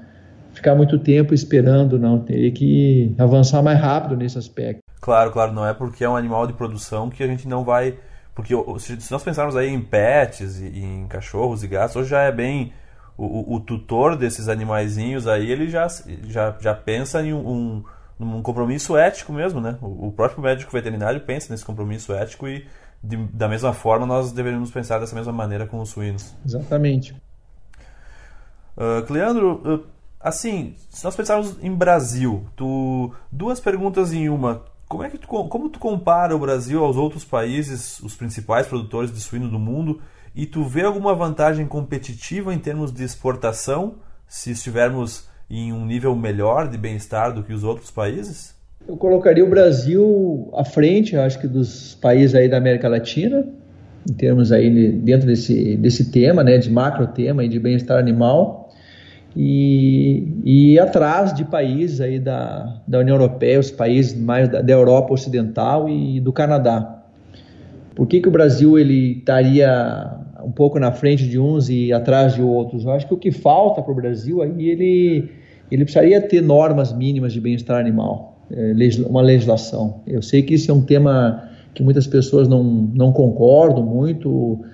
ficar 0.52 0.74
muito 0.74 0.98
tempo 0.98 1.32
esperando, 1.32 1.98
não. 1.98 2.18
Teria 2.18 2.50
que 2.50 3.14
avançar 3.16 3.62
mais 3.62 3.80
rápido 3.80 4.16
nesse 4.16 4.36
aspecto. 4.36 4.87
Claro, 5.00 5.30
claro, 5.30 5.52
não 5.52 5.66
é 5.66 5.72
porque 5.72 6.04
é 6.04 6.08
um 6.08 6.16
animal 6.16 6.46
de 6.46 6.52
produção 6.52 7.08
que 7.08 7.22
a 7.22 7.26
gente 7.26 7.46
não 7.46 7.64
vai. 7.64 7.98
Porque 8.34 8.54
se 8.78 9.10
nós 9.10 9.22
pensarmos 9.22 9.56
aí 9.56 9.68
em 9.68 9.80
pets, 9.80 10.60
e 10.60 10.78
em 10.78 11.06
cachorros 11.08 11.64
e 11.64 11.68
gatos, 11.68 11.96
hoje 11.96 12.10
já 12.10 12.22
é 12.22 12.32
bem. 12.32 12.72
O, 13.16 13.56
o 13.56 13.60
tutor 13.60 14.14
desses 14.14 14.48
animaizinhos 14.48 15.26
aí, 15.26 15.50
ele 15.50 15.68
já, 15.68 15.88
já, 16.28 16.56
já 16.60 16.72
pensa 16.72 17.20
em 17.20 17.32
um, 17.32 17.82
um, 18.20 18.40
compromisso 18.40 18.96
ético 18.96 19.32
mesmo, 19.32 19.60
né? 19.60 19.76
O, 19.82 20.06
o, 20.06 20.12
próprio 20.12 20.40
médico 20.40 20.70
veterinário 20.70 21.20
pensa 21.22 21.52
nesse 21.52 21.64
compromisso 21.64 22.12
ético 22.12 22.46
e, 22.46 22.64
de, 23.02 23.16
da 23.16 23.48
mesma 23.48 23.72
forma, 23.72 24.06
nós 24.06 24.30
deveríamos 24.30 24.70
pensar 24.70 25.00
dessa 25.00 25.16
mesma 25.16 25.32
maneira 25.32 25.66
com 25.66 25.80
os 25.80 25.88
suínos. 25.88 26.32
Exatamente. 26.46 27.12
Uh, 28.76 29.02
Cleandro, 29.04 29.62
uh, 29.64 29.86
assim, 30.20 30.76
se 30.88 31.04
nós 31.04 31.16
pensarmos 31.16 31.56
em 31.60 31.74
Brasil, 31.74 32.46
tu, 32.54 33.12
duas 33.32 33.58
perguntas 33.58 34.12
em 34.12 34.28
uma 34.28 34.62
como 34.88 35.02
é 35.02 35.10
que 35.10 35.18
tu, 35.18 35.26
como 35.26 35.68
tu 35.68 35.78
compara 35.78 36.34
o 36.34 36.38
Brasil 36.38 36.82
aos 36.82 36.96
outros 36.96 37.24
países, 37.24 38.00
os 38.00 38.16
principais 38.16 38.66
produtores 38.66 39.12
de 39.12 39.20
suíno 39.20 39.48
do 39.48 39.58
mundo, 39.58 40.00
e 40.34 40.46
tu 40.46 40.64
vê 40.64 40.82
alguma 40.82 41.14
vantagem 41.14 41.66
competitiva 41.66 42.54
em 42.54 42.58
termos 42.58 42.90
de 42.92 43.04
exportação, 43.04 43.96
se 44.26 44.50
estivermos 44.50 45.28
em 45.50 45.72
um 45.72 45.84
nível 45.84 46.14
melhor 46.16 46.68
de 46.68 46.78
bem-estar 46.78 47.34
do 47.34 47.42
que 47.42 47.52
os 47.52 47.64
outros 47.64 47.90
países? 47.90 48.54
Eu 48.86 48.96
colocaria 48.96 49.44
o 49.44 49.50
Brasil 49.50 50.50
à 50.54 50.64
frente, 50.64 51.16
acho 51.16 51.38
que 51.38 51.46
dos 51.46 51.94
países 51.96 52.34
aí 52.34 52.48
da 52.48 52.56
América 52.56 52.88
Latina. 52.88 53.46
em 54.08 54.14
termos 54.14 54.52
aí 54.52 54.92
dentro 54.92 55.26
desse, 55.26 55.76
desse 55.76 56.10
tema, 56.10 56.42
né, 56.42 56.56
de 56.56 56.70
macro 56.70 57.08
tema 57.08 57.46
de 57.46 57.58
bem-estar 57.58 57.98
animal 57.98 58.67
e, 59.36 60.26
e 60.44 60.78
atrás 60.78 61.32
de 61.32 61.44
países 61.44 62.00
aí 62.00 62.18
da, 62.18 62.80
da 62.86 62.98
União 62.98 63.16
Europeia, 63.16 63.60
os 63.60 63.70
países 63.70 64.18
mais 64.18 64.48
da, 64.48 64.62
da 64.62 64.72
Europa 64.72 65.12
Ocidental 65.12 65.88
e 65.88 66.20
do 66.20 66.32
Canadá. 66.32 67.02
Por 67.94 68.06
que, 68.06 68.20
que 68.20 68.28
o 68.28 68.30
Brasil 68.30 68.78
ele 68.78 69.18
estaria 69.18 70.18
um 70.44 70.52
pouco 70.52 70.78
na 70.78 70.92
frente 70.92 71.28
de 71.28 71.38
uns 71.38 71.68
e 71.68 71.92
atrás 71.92 72.34
de 72.34 72.42
outros? 72.42 72.84
Eu 72.84 72.92
acho 72.92 73.06
que 73.06 73.14
o 73.14 73.16
que 73.16 73.30
falta 73.30 73.82
para 73.82 73.92
o 73.92 73.94
Brasil 73.94 74.42
aí 74.42 74.68
ele 74.68 75.30
ele 75.70 75.84
precisaria 75.84 76.20
ter 76.20 76.40
normas 76.40 76.92
mínimas 76.92 77.32
de 77.32 77.40
bem-estar 77.40 77.78
animal, 77.78 78.38
é, 78.50 78.72
uma 79.06 79.20
legislação. 79.20 80.00
Eu 80.06 80.22
sei 80.22 80.42
que 80.42 80.54
isso 80.54 80.70
é 80.70 80.74
um 80.74 80.80
tema 80.80 81.46
que 81.74 81.82
muitas 81.82 82.06
pessoas 82.06 82.48
não, 82.48 82.64
não 82.64 83.12
concordam 83.12 83.84
muito 83.84 84.64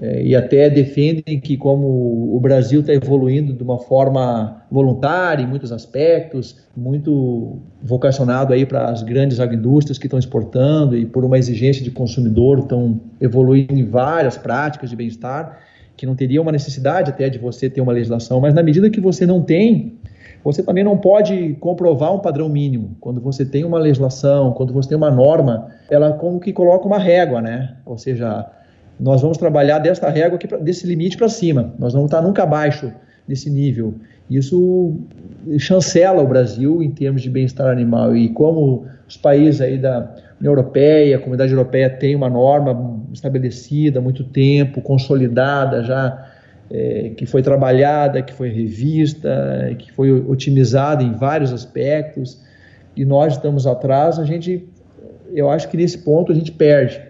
e 0.00 0.36
até 0.36 0.70
defendem 0.70 1.40
que 1.40 1.56
como 1.56 2.34
o 2.34 2.38
Brasil 2.40 2.80
está 2.80 2.92
evoluindo 2.92 3.52
de 3.52 3.62
uma 3.62 3.78
forma 3.78 4.62
voluntária 4.70 5.42
em 5.42 5.46
muitos 5.46 5.72
aspectos, 5.72 6.56
muito 6.76 7.58
vocacionado 7.82 8.52
aí 8.52 8.64
para 8.64 8.90
as 8.90 9.02
grandes 9.02 9.40
agroindústrias 9.40 9.98
que 9.98 10.06
estão 10.06 10.18
exportando 10.18 10.96
e 10.96 11.04
por 11.04 11.24
uma 11.24 11.36
exigência 11.36 11.82
de 11.82 11.90
consumidor 11.90 12.60
estão 12.60 13.00
evoluindo 13.20 13.74
em 13.74 13.84
várias 13.84 14.38
práticas 14.38 14.90
de 14.90 14.96
bem-estar, 14.96 15.58
que 15.96 16.06
não 16.06 16.14
teria 16.14 16.40
uma 16.40 16.52
necessidade 16.52 17.10
até 17.10 17.28
de 17.28 17.38
você 17.38 17.68
ter 17.68 17.80
uma 17.80 17.92
legislação, 17.92 18.40
mas 18.40 18.54
na 18.54 18.62
medida 18.62 18.88
que 18.88 19.00
você 19.00 19.26
não 19.26 19.42
tem, 19.42 19.98
você 20.44 20.62
também 20.62 20.84
não 20.84 20.96
pode 20.96 21.54
comprovar 21.54 22.14
um 22.14 22.20
padrão 22.20 22.48
mínimo. 22.48 22.96
Quando 23.00 23.20
você 23.20 23.44
tem 23.44 23.64
uma 23.64 23.78
legislação, 23.78 24.52
quando 24.52 24.72
você 24.72 24.90
tem 24.90 24.96
uma 24.96 25.10
norma, 25.10 25.68
ela 25.90 26.12
como 26.12 26.38
que 26.38 26.52
coloca 26.52 26.86
uma 26.86 26.98
régua, 26.98 27.42
né? 27.42 27.76
Ou 27.84 27.98
seja, 27.98 28.46
nós 28.98 29.22
vamos 29.22 29.38
trabalhar 29.38 29.78
desta 29.78 30.08
régua 30.08 30.36
aqui, 30.36 30.46
desse 30.58 30.86
limite 30.86 31.16
para 31.16 31.28
cima. 31.28 31.74
Nós 31.78 31.92
vamos 31.92 32.06
estar 32.06 32.20
nunca 32.22 32.42
abaixo 32.42 32.92
desse 33.26 33.50
nível. 33.50 33.94
Isso 34.30 34.96
chancela 35.58 36.22
o 36.22 36.26
Brasil 36.26 36.82
em 36.82 36.90
termos 36.90 37.22
de 37.22 37.30
bem-estar 37.30 37.68
animal 37.68 38.16
e 38.16 38.28
como 38.30 38.86
os 39.06 39.16
países 39.16 39.60
aí 39.60 39.78
da 39.78 40.14
União 40.38 40.52
Europeia, 40.52 41.16
a 41.16 41.18
Comunidade 41.18 41.52
Europeia 41.52 41.88
tem 41.88 42.14
uma 42.14 42.28
norma 42.28 43.00
estabelecida 43.12 43.98
há 43.98 44.02
muito 44.02 44.24
tempo, 44.24 44.82
consolidada 44.82 45.82
já, 45.82 46.30
é, 46.70 47.12
que 47.16 47.24
foi 47.24 47.42
trabalhada, 47.42 48.20
que 48.22 48.32
foi 48.32 48.50
revista, 48.50 49.74
que 49.78 49.90
foi 49.92 50.12
otimizada 50.12 51.02
em 51.02 51.12
vários 51.12 51.52
aspectos 51.52 52.42
e 52.98 53.04
nós 53.04 53.34
estamos 53.34 53.64
atrás, 53.64 54.18
a 54.18 54.24
gente, 54.24 54.68
eu 55.32 55.48
acho 55.48 55.68
que 55.68 55.76
nesse 55.76 55.98
ponto 55.98 56.32
a 56.32 56.34
gente 56.34 56.50
perde. 56.50 57.00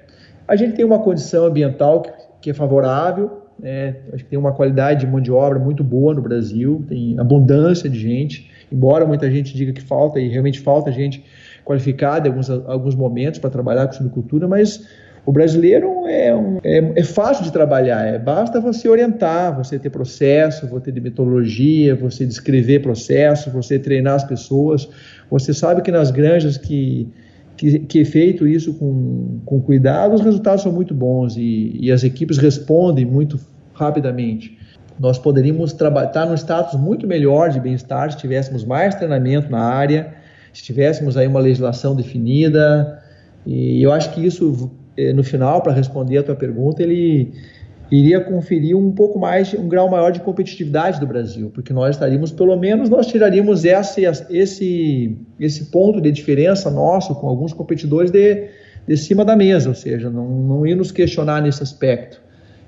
A 0.49 0.57
gente 0.57 0.75
tem 0.75 0.85
uma 0.85 0.99
condição 0.99 1.45
ambiental 1.45 2.03
que, 2.03 2.11
que 2.41 2.51
é 2.51 2.55
favorável, 2.55 3.43
né? 3.59 3.97
acho 4.13 4.25
que 4.25 4.31
tem 4.31 4.39
uma 4.39 4.53
qualidade 4.53 5.01
de 5.01 5.07
mão 5.07 5.21
de 5.21 5.31
obra 5.31 5.59
muito 5.59 5.85
boa 5.85 6.15
no 6.15 6.23
Brasil, 6.23 6.85
tem 6.89 7.19
abundância 7.19 7.89
de 7.89 7.99
gente, 7.99 8.51
embora 8.73 9.07
muita 9.07 9.31
gente 9.31 9.55
diga 9.55 9.73
que 9.73 9.83
falta, 9.83 10.19
e 10.19 10.29
realmente 10.29 10.61
falta 10.61 10.91
gente 10.91 11.23
qualificada 11.65 12.27
em 12.27 12.31
alguns, 12.31 12.49
alguns 12.49 12.95
momentos 12.95 13.39
para 13.39 13.51
trabalhar 13.51 13.87
com 13.87 13.93
silvicultura, 13.93 14.49
mas 14.49 14.89
o 15.29 15.33
brasileiro 15.33 16.07
é, 16.07 16.35
um, 16.35 16.59
é, 16.65 16.93
é, 16.97 17.05
fácil 17.05 17.45
de 17.45 17.53
trabalhar, 17.53 18.03
é, 18.07 18.19
basta 18.19 18.63
você 18.63 18.89
orientar, 18.89 19.55
você 19.55 19.79
ter 19.79 19.91
processo, 19.91 20.67
você 20.67 20.91
ter 20.91 21.03
metodologia, 21.03 21.95
você 21.95 22.25
descrever 22.25 22.81
processo, 22.81 23.51
você 23.51 23.79
treinar 23.79 24.15
as 24.15 24.25
pessoas. 24.25 24.89
Você 25.31 25.53
sabe 25.53 25.83
que 25.83 25.93
nas 25.93 26.11
granjas 26.11 26.57
que 26.57 27.13
que, 27.59 27.81
que 27.81 28.01
é 28.01 28.05
feito 28.05 28.47
isso 28.47 28.73
com, 28.75 29.41
com 29.45 29.61
cuidado, 29.61 30.15
os 30.15 30.21
resultados 30.21 30.63
são 30.63 30.73
muito 30.73 30.95
bons 30.95 31.37
e, 31.37 31.77
e 31.79 31.91
as 31.91 32.05
equipes 32.05 32.39
respondem 32.39 33.05
muito 33.05 33.39
rapidamente. 33.75 34.57
Nós 34.99 35.19
poderíamos 35.19 35.73
estar 35.73 36.27
num 36.27 36.35
status 36.35 36.79
muito 36.81 37.07
melhor 37.07 37.51
de 37.51 37.61
bem-estar 37.61 38.11
se 38.13 38.19
tivéssemos 38.19 38.65
mais 38.65 38.95
treinamento 38.95 39.51
na 39.51 39.61
área, 39.61 40.15
se 40.53 40.63
tivéssemos 40.63 41.17
aí 41.17 41.27
uma 41.27 41.41
legislação 41.41 41.95
definida, 41.95 43.03
e 43.45 43.83
eu 43.83 43.93
acho 43.93 44.13
que 44.13 44.25
isso, 44.25 44.71
eh, 44.97 45.13
no 45.13 45.25
final, 45.25 45.63
para 45.63 45.73
responder 45.73 46.19
a 46.19 46.23
tua 46.23 46.35
pergunta, 46.37 46.83
ele 46.83 47.33
iria 47.91 48.21
conferir 48.21 48.77
um 48.77 48.93
pouco 48.93 49.19
mais, 49.19 49.53
um 49.55 49.69
grau 49.69 49.91
maior 49.91 50.11
de 50.11 50.21
competitividade 50.21 51.01
do 51.01 51.07
Brasil, 51.07 51.51
porque 51.55 51.73
nós 51.73 51.97
estaríamos, 51.97 52.31
pelo 52.31 52.57
menos, 52.57 52.89
nós 52.89 53.07
tiraríamos 53.07 53.65
esse, 53.65 54.03
esse, 54.31 55.17
esse 55.41 55.65
ponto 55.67 56.01
de 56.01 56.13
diferença 56.13 56.71
nosso 56.71 57.15
com 57.15 57.27
alguns 57.27 57.53
competidores 57.53 58.11
de, 58.11 58.49
de 58.87 58.97
cima 58.97 59.25
da 59.25 59.35
mesa, 59.35 59.69
ou 59.69 59.75
seja, 59.75 60.11
não, 60.11 60.29
não 60.29 60.67
ia 60.67 60.77
nos 60.77 60.93
questionar 60.93 61.41
nesse 61.43 61.63
aspecto. 61.63 62.21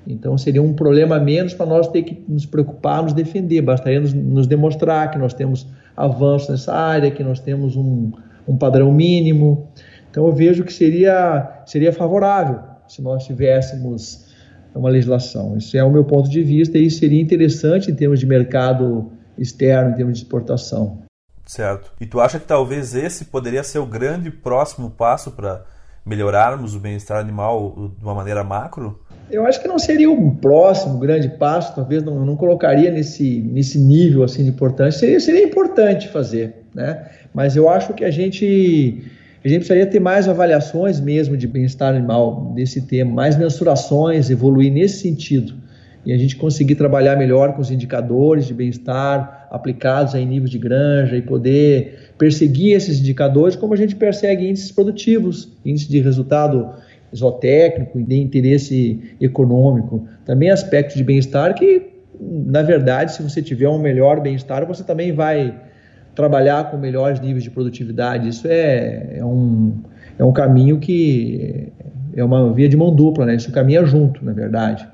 Então 0.07 0.39
seria 0.39 0.63
um 0.63 0.73
problema 0.73 1.21
menos 1.21 1.53
para 1.53 1.67
nós 1.67 1.87
ter 1.89 2.03
que 2.03 2.25
nos 2.27 2.47
preocupar, 2.47 3.03
nos 3.03 3.13
defender, 3.13 3.61
bastaria 3.61 4.01
nos, 4.01 4.15
nos 4.15 4.47
demonstrar 4.47 5.11
que 5.11 5.19
nós 5.19 5.35
temos 5.35 5.67
avanços 5.95 6.49
nessa 6.49 6.73
área, 6.73 7.11
que 7.11 7.23
nós 7.23 7.39
temos 7.39 7.77
um, 7.77 8.11
um 8.49 8.57
padrão 8.57 8.91
mínimo. 8.91 9.69
Então 10.11 10.27
eu 10.27 10.33
vejo 10.33 10.65
que 10.65 10.73
seria, 10.73 11.63
seria 11.67 11.93
favorável 11.93 12.61
se 12.89 13.03
nós 13.03 13.27
tivéssemos 13.27 14.30
uma 14.79 14.91
legislação. 14.91 15.57
Isso 15.57 15.77
é 15.77 15.85
o 15.85 15.91
meu 15.91 16.05
ponto 16.05 16.29
de 16.29 16.43
vista 16.43 16.79
e 16.79 16.91
seria 16.91 17.21
interessante 17.21 17.91
em 17.91 17.95
termos 17.95 18.21
de 18.21 18.27
mercado 18.27 19.11
externo, 19.37 19.91
em 19.91 19.95
termos 19.95 20.19
de 20.19 20.25
exportação. 20.25 21.03
Certo. 21.47 21.91
E 22.01 22.07
tu 22.07 22.21
acha 22.21 22.39
que 22.39 22.47
talvez 22.47 22.95
esse 22.95 23.25
poderia 23.25 23.65
ser 23.65 23.79
o 23.79 23.87
grande 23.87 24.31
próximo 24.31 24.91
passo 24.91 25.33
para 25.33 25.65
melhorarmos 26.05 26.75
o 26.75 26.79
bem-estar 26.79 27.19
animal 27.19 27.93
de 27.99 28.05
uma 28.05 28.15
maneira 28.15 28.45
macro? 28.45 29.01
Eu 29.31 29.47
acho 29.47 29.61
que 29.61 29.69
não 29.69 29.79
seria 29.79 30.11
o 30.11 30.35
próximo 30.37 30.99
grande 30.99 31.29
passo, 31.29 31.75
talvez 31.75 32.03
não, 32.03 32.25
não 32.25 32.37
colocaria 32.37 32.91
nesse, 32.91 33.41
nesse 33.41 33.79
nível 33.79 34.25
assim 34.25 34.43
de 34.43 34.51
importância. 34.51 35.01
Seria, 35.01 35.21
seria 35.21 35.45
importante 35.45 36.09
fazer, 36.09 36.65
né? 36.75 37.11
Mas 37.33 37.55
eu 37.55 37.69
acho 37.69 37.95
que 37.95 38.05
a 38.05 38.11
gente 38.11 39.05
a 39.43 39.49
gente 39.49 39.59
precisaria 39.61 39.87
ter 39.87 40.01
mais 40.01 40.29
avaliações 40.29 41.01
mesmo 41.01 41.37
de 41.37 41.47
bem-estar 41.47 41.95
animal 41.95 42.53
desse 42.55 42.83
tema, 42.83 43.11
mais 43.13 43.37
mensurações, 43.37 44.29
evoluir 44.29 44.71
nesse 44.71 44.99
sentido. 44.99 45.55
E 46.05 46.13
a 46.13 46.19
gente 46.19 46.37
conseguir 46.37 46.75
trabalhar 46.75 47.17
melhor 47.17 47.55
com 47.55 47.61
os 47.61 47.71
indicadores 47.71 48.47
de 48.47 48.55
bem-estar 48.55 49.49
aplicados 49.51 50.15
em 50.15 50.27
níveis 50.27 50.51
de 50.51 50.59
granja 50.59 51.17
e 51.17 51.23
poder 51.23 52.13
perseguir 52.17 52.75
esses 52.75 53.01
indicadores 53.01 53.57
como 53.57 53.75
a 53.75 53.77
gente 53.77 53.97
persegue 53.97 54.49
índices 54.49 54.73
produtivos, 54.73 55.57
índice 55.65 55.89
de 55.89 56.01
resultado 56.01 56.71
zootécnico 57.15 57.99
e 57.99 58.05
de 58.05 58.17
interesse 58.17 59.01
econômico. 59.21 60.07
Também 60.25 60.51
aspectos 60.51 60.97
de 60.97 61.05
bem-estar 61.05 61.55
que, 61.55 61.89
na 62.21 62.63
verdade, 62.63 63.13
se 63.13 63.23
você 63.23 63.43
tiver 63.43 63.69
um 63.69 63.79
melhor 63.79 64.21
bem-estar, 64.21 64.67
você 64.67 64.85
também 64.85 65.13
vai 65.13 65.55
trabalhar 66.21 66.71
com 66.71 66.77
melhores 66.77 67.19
níveis 67.19 67.43
de 67.43 67.51
produtividade. 67.51 68.29
Isso 68.29 68.47
é, 68.47 69.17
é, 69.19 69.25
um, 69.25 69.73
é 70.19 70.25
um 70.25 70.33
caminho 70.33 70.79
que 70.79 71.69
é 72.15 72.23
uma 72.23 72.53
via 72.53 72.69
de 72.69 72.77
mão 72.77 72.95
dupla, 72.95 73.25
né? 73.25 73.37
Isso 73.37 73.51
caminha 73.51 73.85
junto, 73.87 74.23
na 74.25 74.33
verdade. 74.33 74.87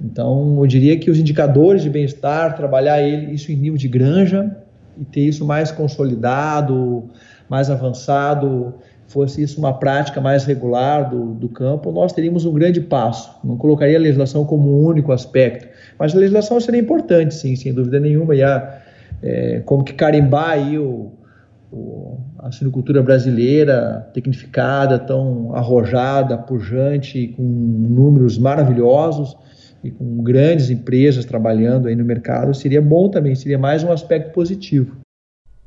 Então, 0.00 0.56
eu 0.60 0.66
diria 0.66 0.96
que 0.96 1.10
os 1.10 1.18
indicadores 1.18 1.82
de 1.82 1.90
bem-estar, 1.90 2.56
trabalhar 2.56 3.02
ele, 3.02 3.34
isso 3.34 3.50
em 3.50 3.56
nível 3.56 3.76
de 3.76 3.88
granja 3.88 4.56
e 4.96 5.04
ter 5.04 5.22
isso 5.22 5.44
mais 5.44 5.72
consolidado, 5.72 7.04
mais 7.48 7.68
avançado, 7.68 8.74
fosse 9.08 9.42
isso 9.42 9.58
uma 9.58 9.72
prática 9.76 10.20
mais 10.20 10.44
regular 10.44 11.10
do, 11.10 11.34
do 11.34 11.48
campo, 11.48 11.90
nós 11.90 12.12
teríamos 12.12 12.44
um 12.44 12.52
grande 12.52 12.80
passo. 12.80 13.30
Não 13.42 13.56
colocaria 13.56 13.98
a 13.98 14.00
legislação 14.00 14.44
como 14.44 14.70
um 14.70 14.86
único 14.86 15.10
aspecto, 15.10 15.66
mas 15.98 16.14
a 16.14 16.18
legislação 16.18 16.60
seria 16.60 16.80
importante, 16.80 17.34
sim, 17.34 17.56
sem 17.56 17.74
dúvida 17.74 17.98
nenhuma. 17.98 18.36
E 18.36 18.42
a, 18.42 18.79
é, 19.22 19.60
como 19.64 19.84
que 19.84 19.92
carimbar 19.92 20.50
aí 20.50 20.78
o, 20.78 21.12
o, 21.70 22.18
a 22.38 22.50
sinocultura 22.50 23.02
brasileira 23.02 24.10
tecnificada, 24.12 24.98
tão 24.98 25.54
arrojada, 25.54 26.36
pujante, 26.38 27.28
com 27.36 27.42
números 27.42 28.38
maravilhosos 28.38 29.36
e 29.82 29.90
com 29.90 30.22
grandes 30.22 30.70
empresas 30.70 31.24
trabalhando 31.24 31.88
aí 31.88 31.96
no 31.96 32.04
mercado, 32.04 32.54
seria 32.54 32.82
bom 32.82 33.08
também, 33.08 33.34
seria 33.34 33.58
mais 33.58 33.82
um 33.82 33.92
aspecto 33.92 34.32
positivo. 34.32 34.96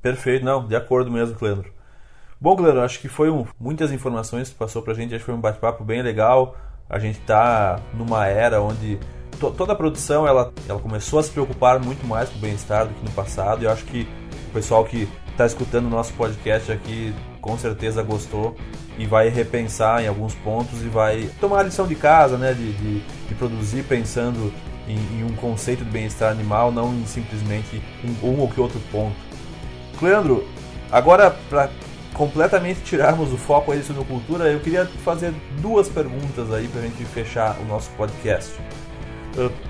Perfeito, 0.01 0.43
não, 0.45 0.67
de 0.67 0.75
acordo 0.75 1.09
mesmo, 1.09 1.35
Cleandro. 1.35 1.71
Bom, 2.39 2.55
Cleandro, 2.55 2.81
acho 2.81 2.99
que 2.99 3.07
foi 3.07 3.29
um, 3.29 3.45
muitas 3.59 3.91
informações 3.91 4.49
que 4.49 4.55
passou 4.55 4.81
pra 4.81 4.93
gente, 4.93 5.15
acho 5.15 5.23
que 5.23 5.25
foi 5.25 5.33
um 5.33 5.41
bate-papo 5.41 5.83
bem 5.83 6.01
legal. 6.01 6.57
A 6.89 6.99
gente 6.99 7.19
está 7.19 7.79
numa 7.97 8.27
era 8.27 8.61
onde 8.61 8.99
to, 9.51 9.57
toda 9.57 9.73
a 9.73 9.75
produção 9.75 10.27
ela, 10.27 10.53
ela 10.67 10.79
começou 10.79 11.19
a 11.19 11.23
se 11.23 11.29
preocupar 11.31 11.79
muito 11.79 12.05
mais 12.05 12.29
com 12.29 12.37
o 12.37 12.39
bem-estar 12.39 12.87
do 12.87 12.93
que 12.93 13.03
no 13.03 13.11
passado. 13.11 13.61
E 13.61 13.65
eu 13.65 13.71
acho 13.71 13.83
que 13.85 14.07
o 14.49 14.53
pessoal 14.53 14.83
que 14.85 15.07
está 15.31 15.45
escutando 15.45 15.87
o 15.87 15.89
nosso 15.89 16.13
podcast 16.13 16.71
aqui 16.71 17.13
com 17.41 17.57
certeza 17.57 18.01
gostou 18.01 18.55
e 18.97 19.05
vai 19.05 19.27
repensar 19.27 20.03
em 20.03 20.07
alguns 20.07 20.33
pontos 20.35 20.81
e 20.81 20.87
vai 20.87 21.29
tomar 21.41 21.59
a 21.59 21.63
lição 21.63 21.87
de 21.87 21.95
casa, 21.95 22.37
né? 22.37 22.53
De, 22.53 22.71
de, 22.73 22.99
de 22.99 23.35
produzir 23.35 23.83
pensando 23.83 24.53
em, 24.87 24.95
em, 24.95 25.23
um 25.23 25.35
conceito 25.35 25.83
de 25.83 25.89
bem-estar 25.89 26.31
animal, 26.31 26.71
não 26.71 26.93
em 26.93 27.05
simplesmente 27.05 27.81
em 28.03 28.27
um 28.27 28.39
ou 28.39 28.49
que 28.49 28.61
outro 28.61 28.79
ponto. 28.91 29.15
Cleandro, 29.97 30.47
agora 30.91 31.31
para 31.49 31.69
completamente 32.13 32.81
tirarmos 32.81 33.33
o 33.33 33.37
foco 33.37 33.71
aí 33.71 33.79
da 33.79 33.85
suinocultura, 33.85 34.51
eu 34.51 34.59
queria 34.59 34.85
fazer 35.03 35.33
duas 35.59 35.89
perguntas 35.89 36.51
aí 36.53 36.67
para 36.67 36.81
a 36.81 36.83
gente 36.83 37.03
fechar 37.05 37.57
o 37.59 37.65
nosso 37.65 37.89
podcast. 37.91 38.53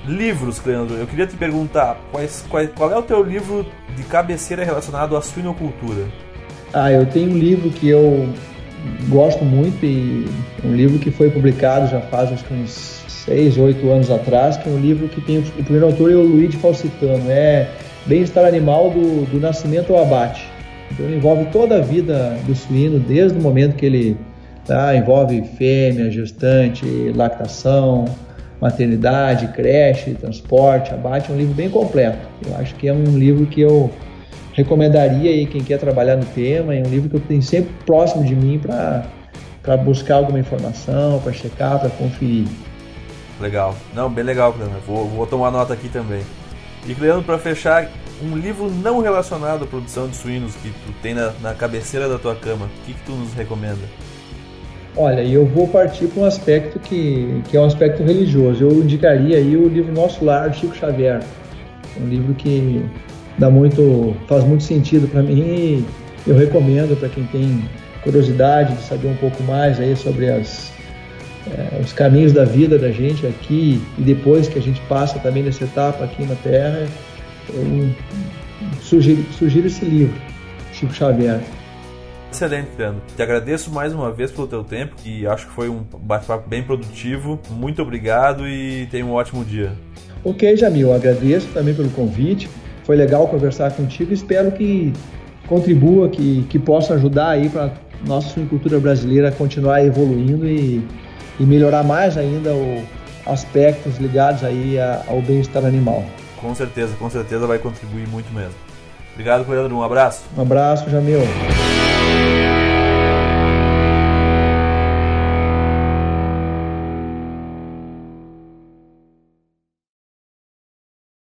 Livros, 0.06 0.64
Leandro, 0.66 0.96
eu 0.96 1.08
queria 1.08 1.26
te 1.26 1.36
perguntar 1.36 2.00
quais, 2.12 2.46
qual, 2.50 2.68
qual 2.68 2.92
é 2.92 2.98
o 2.98 3.02
teu 3.02 3.24
livro 3.24 3.66
de 3.96 4.04
cabeceira 4.04 4.64
relacionado 4.64 5.16
à 5.16 5.22
suinocultura? 5.22 6.06
Ah, 6.74 6.92
eu 6.92 7.06
tenho 7.06 7.32
um 7.32 7.38
livro 7.38 7.70
que 7.70 7.88
eu 7.88 8.28
gosto 9.08 9.46
muito 9.46 9.86
e 9.86 10.28
um 10.64 10.76
livro 10.76 11.00
que 11.00 11.12
foi 11.12 11.30
publicado 11.30 11.88
já 11.88 12.02
faz 12.02 12.32
acho 12.32 12.44
que 12.44 12.54
uns 12.54 13.04
seis, 13.08 13.58
oito 13.58 13.90
anos 13.90 14.12
atrás, 14.12 14.58
que 14.58 14.68
é 14.68 14.72
um 14.72 14.80
livro 14.80 15.08
que 15.08 15.22
tem 15.22 15.40
o 15.40 15.64
primeiro 15.64 15.86
autor 15.86 16.12
é 16.12 16.16
o 16.16 16.22
Luigi 16.22 16.58
Falsitano, 16.58 17.30
é 17.30 17.70
Bem-estar 18.06 18.44
animal 18.44 18.90
do, 18.90 19.26
do 19.32 19.40
nascimento 19.40 19.94
ao 19.94 20.02
abate. 20.02 20.46
Então 20.92 21.10
envolve 21.10 21.46
toda 21.54 21.78
a 21.78 21.80
vida 21.80 22.38
do 22.46 22.54
suíno, 22.54 23.00
desde 23.00 23.38
o 23.38 23.42
momento 23.42 23.78
que 23.78 23.86
ele 23.86 24.18
tá, 24.66 24.94
envolve 24.94 25.42
fêmea, 25.58 26.12
gestante, 26.12 26.86
lactação, 27.16 28.04
maternidade, 28.64 29.50
creche, 29.50 30.14
transporte, 30.14 30.94
abate, 30.94 31.30
é 31.30 31.34
um 31.34 31.38
livro 31.38 31.54
bem 31.54 31.70
completo. 31.70 32.26
Eu 32.48 32.56
acho 32.56 32.74
que 32.76 32.88
é 32.88 32.94
um 32.94 33.18
livro 33.18 33.46
que 33.46 33.60
eu 33.60 33.92
recomendaria 34.54 35.32
aí 35.32 35.46
quem 35.46 35.62
quer 35.62 35.78
trabalhar 35.78 36.16
no 36.16 36.26
tema, 36.26 36.74
é 36.74 36.80
um 36.80 36.90
livro 36.90 37.10
que 37.10 37.18
eu 37.18 37.20
tenho 37.20 37.42
sempre 37.42 37.74
próximo 37.86 38.24
de 38.24 38.34
mim 38.34 38.60
para 38.60 39.78
buscar 39.78 40.16
alguma 40.16 40.40
informação, 40.40 41.20
para 41.20 41.34
checar, 41.34 41.78
para 41.78 41.90
conferir. 41.90 42.48
Legal. 43.42 43.76
Não, 43.94 44.10
bem 44.10 44.24
legal, 44.24 44.54
Cleandro. 44.54 44.80
Vou, 44.88 45.10
vou 45.10 45.28
tomar 45.28 45.52
nota 45.52 45.74
aqui 45.74 45.90
também. 45.90 46.22
E 46.88 46.96
Cleandro, 46.96 47.24
para 47.24 47.38
fechar, 47.38 47.90
um 48.22 48.38
livro 48.38 48.72
não 48.72 49.02
relacionado 49.02 49.66
à 49.66 49.68
produção 49.68 50.08
de 50.08 50.16
suínos 50.16 50.56
que 50.56 50.70
tu 50.70 50.94
tem 51.02 51.14
na, 51.14 51.34
na 51.42 51.54
cabeceira 51.54 52.08
da 52.08 52.18
tua 52.18 52.36
cama, 52.36 52.68
o 52.68 52.86
que, 52.86 52.94
que 52.94 53.04
tu 53.04 53.12
nos 53.12 53.34
recomenda? 53.34 53.82
Olha, 54.96 55.24
eu 55.24 55.44
vou 55.44 55.68
partir 55.68 56.06
para 56.06 56.22
um 56.22 56.26
aspecto 56.26 56.80
que, 56.80 57.42
que 57.50 57.58
é 57.58 57.60
um 57.60 57.66
aspecto 57.66 58.04
religioso. 58.04 58.64
Eu 58.64 58.72
indicaria 58.74 59.38
aí 59.38 59.58
o 59.58 59.68
livro 59.68 59.92
Nosso 59.92 60.24
Lar, 60.24 60.52
de 60.52 60.60
Chico 60.60 60.76
Xavier. 60.76 61.20
Um 62.00 62.08
livro 62.08 62.36
que 62.36 62.86
dá 63.40 63.50
muito, 63.50 64.16
faz 64.28 64.44
muito 64.44 64.64
sentido 64.64 65.08
para 65.08 65.24
mim 65.24 65.42
e 65.42 65.86
eu 66.28 66.36
recomendo 66.36 66.98
para 67.00 67.10
quem 67.10 67.24
tem 67.26 67.64
curiosidade 68.04 68.76
de 68.76 68.84
saber 68.84 69.08
um 69.08 69.16
pouco 69.16 69.42
mais 69.44 69.80
aí 69.80 69.96
sobre 69.96 70.30
as, 70.30 70.72
é, 71.52 71.82
os 71.82 71.92
caminhos 71.92 72.32
da 72.32 72.46
vida 72.46 72.78
da 72.78 72.92
gente 72.92 73.26
aqui 73.26 73.82
e 73.98 74.02
depois 74.02 74.48
que 74.48 74.60
a 74.60 74.62
gente 74.62 74.80
passa 74.82 75.18
também 75.20 75.42
nessa 75.42 75.64
etapa 75.64 76.04
aqui 76.04 76.24
na 76.24 76.36
Terra. 76.36 76.86
Eu 77.50 77.90
sugiro, 78.80 79.24
sugiro 79.34 79.66
esse 79.66 79.86
livro, 79.86 80.16
Chico 80.72 80.94
Xavier. 80.94 81.40
Excelente, 82.34 82.70
Leandro. 82.76 83.02
Te 83.16 83.22
agradeço 83.22 83.72
mais 83.72 83.94
uma 83.94 84.12
vez 84.12 84.32
pelo 84.32 84.48
teu 84.48 84.64
tempo, 84.64 84.96
que 84.96 85.28
acho 85.28 85.46
que 85.46 85.54
foi 85.54 85.70
um 85.70 85.84
bate-papo 86.00 86.50
bem 86.50 86.64
produtivo. 86.64 87.40
Muito 87.52 87.80
obrigado 87.80 88.48
e 88.48 88.88
tenha 88.90 89.06
um 89.06 89.12
ótimo 89.12 89.46
dia. 89.46 89.72
Ok, 90.24 90.58
Jamil, 90.58 90.92
agradeço 90.92 91.48
também 91.54 91.76
pelo 91.76 91.92
convite. 91.92 92.50
Foi 92.86 92.96
legal 92.96 93.28
conversar 93.28 93.72
contigo. 93.74 94.12
Espero 94.12 94.52
que 94.52 94.92
contribua, 95.48 96.10
que, 96.10 96.44
que 96.50 96.58
possa 96.58 96.96
ajudar 96.96 97.30
aí 97.30 97.50
para 97.50 97.72
nossa 98.04 98.30
suinocultura 98.30 98.80
brasileira 98.80 99.32
continuar 99.32 99.86
evoluindo 99.86 100.48
e, 100.48 100.84
e 101.40 101.44
melhorar 101.44 101.84
mais 101.84 102.18
ainda 102.18 102.52
o 102.52 102.84
aspectos 103.28 103.98
ligados 104.00 104.44
aí 104.44 104.78
ao 105.08 105.22
bem-estar 105.22 105.64
animal. 105.64 106.04
Com 106.42 106.54
certeza, 106.56 106.96
com 106.98 107.10
certeza 107.12 107.46
vai 107.46 107.60
contribuir 107.60 108.08
muito 108.08 108.34
mesmo. 108.34 108.56
Obrigado, 109.14 109.48
Leandro. 109.48 109.78
Um 109.78 109.84
abraço. 109.84 110.24
Um 110.36 110.42
abraço, 110.42 110.90
Jamil. 110.90 111.20